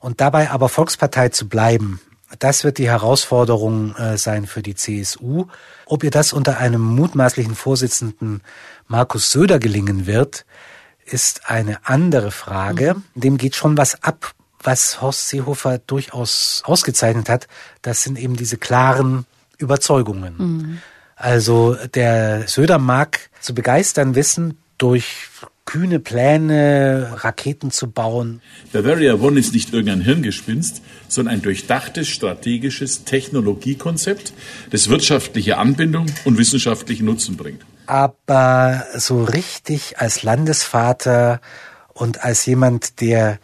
und 0.00 0.20
dabei 0.20 0.50
aber 0.50 0.68
Volkspartei 0.68 1.30
zu 1.30 1.48
bleiben, 1.48 2.00
das 2.38 2.64
wird 2.64 2.78
die 2.78 2.88
Herausforderung 2.88 3.94
äh, 3.96 4.16
sein 4.16 4.46
für 4.46 4.62
die 4.62 4.74
CSU. 4.74 5.46
Ob 5.86 6.04
ihr 6.04 6.10
das 6.10 6.32
unter 6.32 6.58
einem 6.58 6.80
mutmaßlichen 6.80 7.54
Vorsitzenden 7.54 8.42
Markus 8.86 9.30
Söder 9.30 9.58
gelingen 9.58 10.06
wird, 10.06 10.44
ist 11.04 11.50
eine 11.50 11.86
andere 11.86 12.30
Frage. 12.30 12.94
Mhm. 12.94 13.20
Dem 13.20 13.36
geht 13.36 13.54
schon 13.54 13.76
was 13.76 14.02
ab, 14.02 14.34
was 14.62 15.00
Horst 15.00 15.28
Seehofer 15.28 15.78
durchaus 15.78 16.62
ausgezeichnet 16.64 17.28
hat. 17.28 17.46
Das 17.82 18.02
sind 18.02 18.18
eben 18.18 18.36
diese 18.36 18.56
klaren 18.56 19.26
Überzeugungen. 19.58 20.34
Mhm. 20.38 20.78
Also 21.16 21.76
der 21.94 22.48
Söder 22.48 22.78
mag 22.78 23.30
zu 23.40 23.54
begeistern 23.54 24.14
wissen 24.14 24.58
durch 24.78 25.28
kühne 25.64 25.98
Pläne, 25.98 27.10
Raketen 27.20 27.70
zu 27.70 27.90
bauen. 27.90 28.42
Bavaria 28.72 29.14
One 29.14 29.40
ist 29.40 29.54
nicht 29.54 29.72
irgendein 29.72 30.02
Hirngespinst, 30.02 30.82
sondern 31.08 31.34
ein 31.34 31.42
durchdachtes 31.42 32.08
strategisches 32.08 33.04
Technologiekonzept, 33.04 34.34
das 34.70 34.88
wirtschaftliche 34.88 35.56
Anbindung 35.56 36.06
und 36.24 36.38
wissenschaftlichen 36.38 37.06
Nutzen 37.06 37.36
bringt. 37.36 37.64
Aber 37.86 38.84
so 38.96 39.24
richtig 39.24 39.98
als 39.98 40.22
Landesvater 40.22 41.40
und 41.92 42.22
als 42.24 42.44
jemand, 42.46 43.00
der 43.00 43.38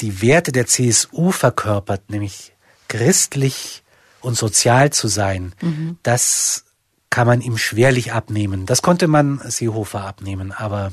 die 0.00 0.22
Werte 0.22 0.52
der 0.52 0.66
CSU 0.66 1.30
verkörpert, 1.30 2.10
nämlich 2.10 2.52
christlich 2.88 3.82
und 4.20 4.36
sozial 4.36 4.90
zu 4.90 5.08
sein, 5.08 5.52
mhm. 5.60 5.98
das 6.02 6.64
kann 7.10 7.26
man 7.26 7.40
ihm 7.40 7.58
schwerlich 7.58 8.12
abnehmen. 8.12 8.66
Das 8.66 8.82
konnte 8.82 9.08
man 9.08 9.40
Seehofer 9.44 10.04
abnehmen, 10.04 10.52
aber 10.52 10.92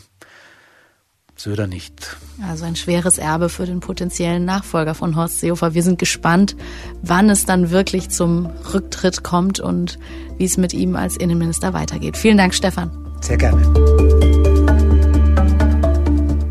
Söder 1.37 1.67
nicht. 1.67 2.17
Also 2.47 2.65
ein 2.65 2.75
schweres 2.75 3.17
Erbe 3.19 3.49
für 3.49 3.65
den 3.65 3.79
potenziellen 3.79 4.43
Nachfolger 4.43 4.95
von 4.95 5.15
Horst 5.15 5.39
Seehofer. 5.39 5.73
Wir 5.73 5.83
sind 5.83 5.99
gespannt, 5.99 6.55
wann 7.01 7.29
es 7.29 7.45
dann 7.45 7.69
wirklich 7.69 8.09
zum 8.09 8.47
Rücktritt 8.73 9.23
kommt 9.23 9.59
und 9.59 9.99
wie 10.37 10.45
es 10.45 10.57
mit 10.57 10.73
ihm 10.73 10.95
als 10.95 11.15
Innenminister 11.15 11.73
weitergeht. 11.73 12.17
Vielen 12.17 12.37
Dank, 12.37 12.53
Stefan. 12.53 12.91
Sehr 13.21 13.37
gerne. 13.37 13.61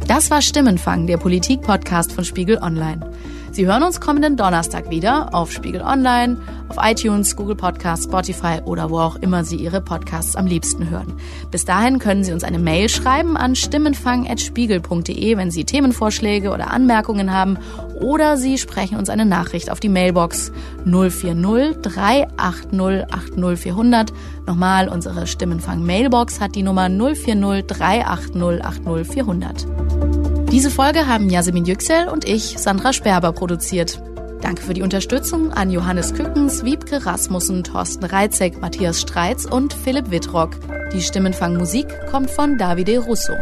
Das 0.06 0.30
war 0.30 0.40
Stimmenfang, 0.40 1.06
der 1.06 1.16
Politik-Podcast 1.16 2.12
von 2.12 2.24
Spiegel 2.24 2.58
Online. 2.58 3.12
Sie 3.56 3.66
hören 3.66 3.84
uns 3.84 4.02
kommenden 4.02 4.36
Donnerstag 4.36 4.90
wieder 4.90 5.32
auf 5.32 5.50
Spiegel 5.50 5.80
Online, 5.80 6.36
auf 6.68 6.76
iTunes, 6.78 7.36
Google 7.36 7.56
Podcasts, 7.56 8.04
Spotify 8.04 8.60
oder 8.62 8.90
wo 8.90 8.98
auch 8.98 9.16
immer 9.16 9.44
Sie 9.44 9.56
Ihre 9.56 9.80
Podcasts 9.80 10.36
am 10.36 10.44
liebsten 10.44 10.90
hören. 10.90 11.14
Bis 11.50 11.64
dahin 11.64 11.98
können 11.98 12.22
Sie 12.22 12.34
uns 12.34 12.44
eine 12.44 12.58
Mail 12.58 12.90
schreiben 12.90 13.34
an 13.38 13.56
stimmenfang.spiegel.de, 13.56 15.38
wenn 15.38 15.50
Sie 15.50 15.64
Themenvorschläge 15.64 16.50
oder 16.50 16.70
Anmerkungen 16.70 17.32
haben 17.32 17.56
oder 17.98 18.36
Sie 18.36 18.58
sprechen 18.58 18.98
uns 18.98 19.08
eine 19.08 19.24
Nachricht 19.24 19.70
auf 19.70 19.80
die 19.80 19.88
Mailbox 19.88 20.52
040 20.84 21.80
380 21.80 23.10
80400. 23.10 24.12
Nochmal, 24.46 24.90
unsere 24.90 25.26
Stimmenfang 25.26 25.82
Mailbox 25.82 26.42
hat 26.42 26.56
die 26.56 26.62
Nummer 26.62 26.90
040 26.90 27.66
380 27.66 28.62
80400. 28.62 29.66
Diese 30.56 30.70
Folge 30.70 31.06
haben 31.06 31.28
Jasmin 31.28 31.66
Yüksel 31.66 32.08
und 32.08 32.26
ich, 32.26 32.56
Sandra 32.56 32.94
Sperber, 32.94 33.30
produziert. 33.32 34.00
Danke 34.40 34.62
für 34.62 34.72
die 34.72 34.80
Unterstützung 34.80 35.52
an 35.52 35.70
Johannes 35.70 36.14
Kückens, 36.14 36.64
Wiebke 36.64 37.04
Rasmussen, 37.04 37.62
Thorsten 37.62 38.06
Reitzek, 38.06 38.58
Matthias 38.62 39.02
Streitz 39.02 39.44
und 39.44 39.74
Philipp 39.74 40.10
Wittrock. 40.10 40.52
Die 40.94 41.02
Stimmenfangmusik 41.02 41.86
kommt 42.10 42.30
von 42.30 42.56
Davide 42.56 43.00
Russo. 43.00 43.34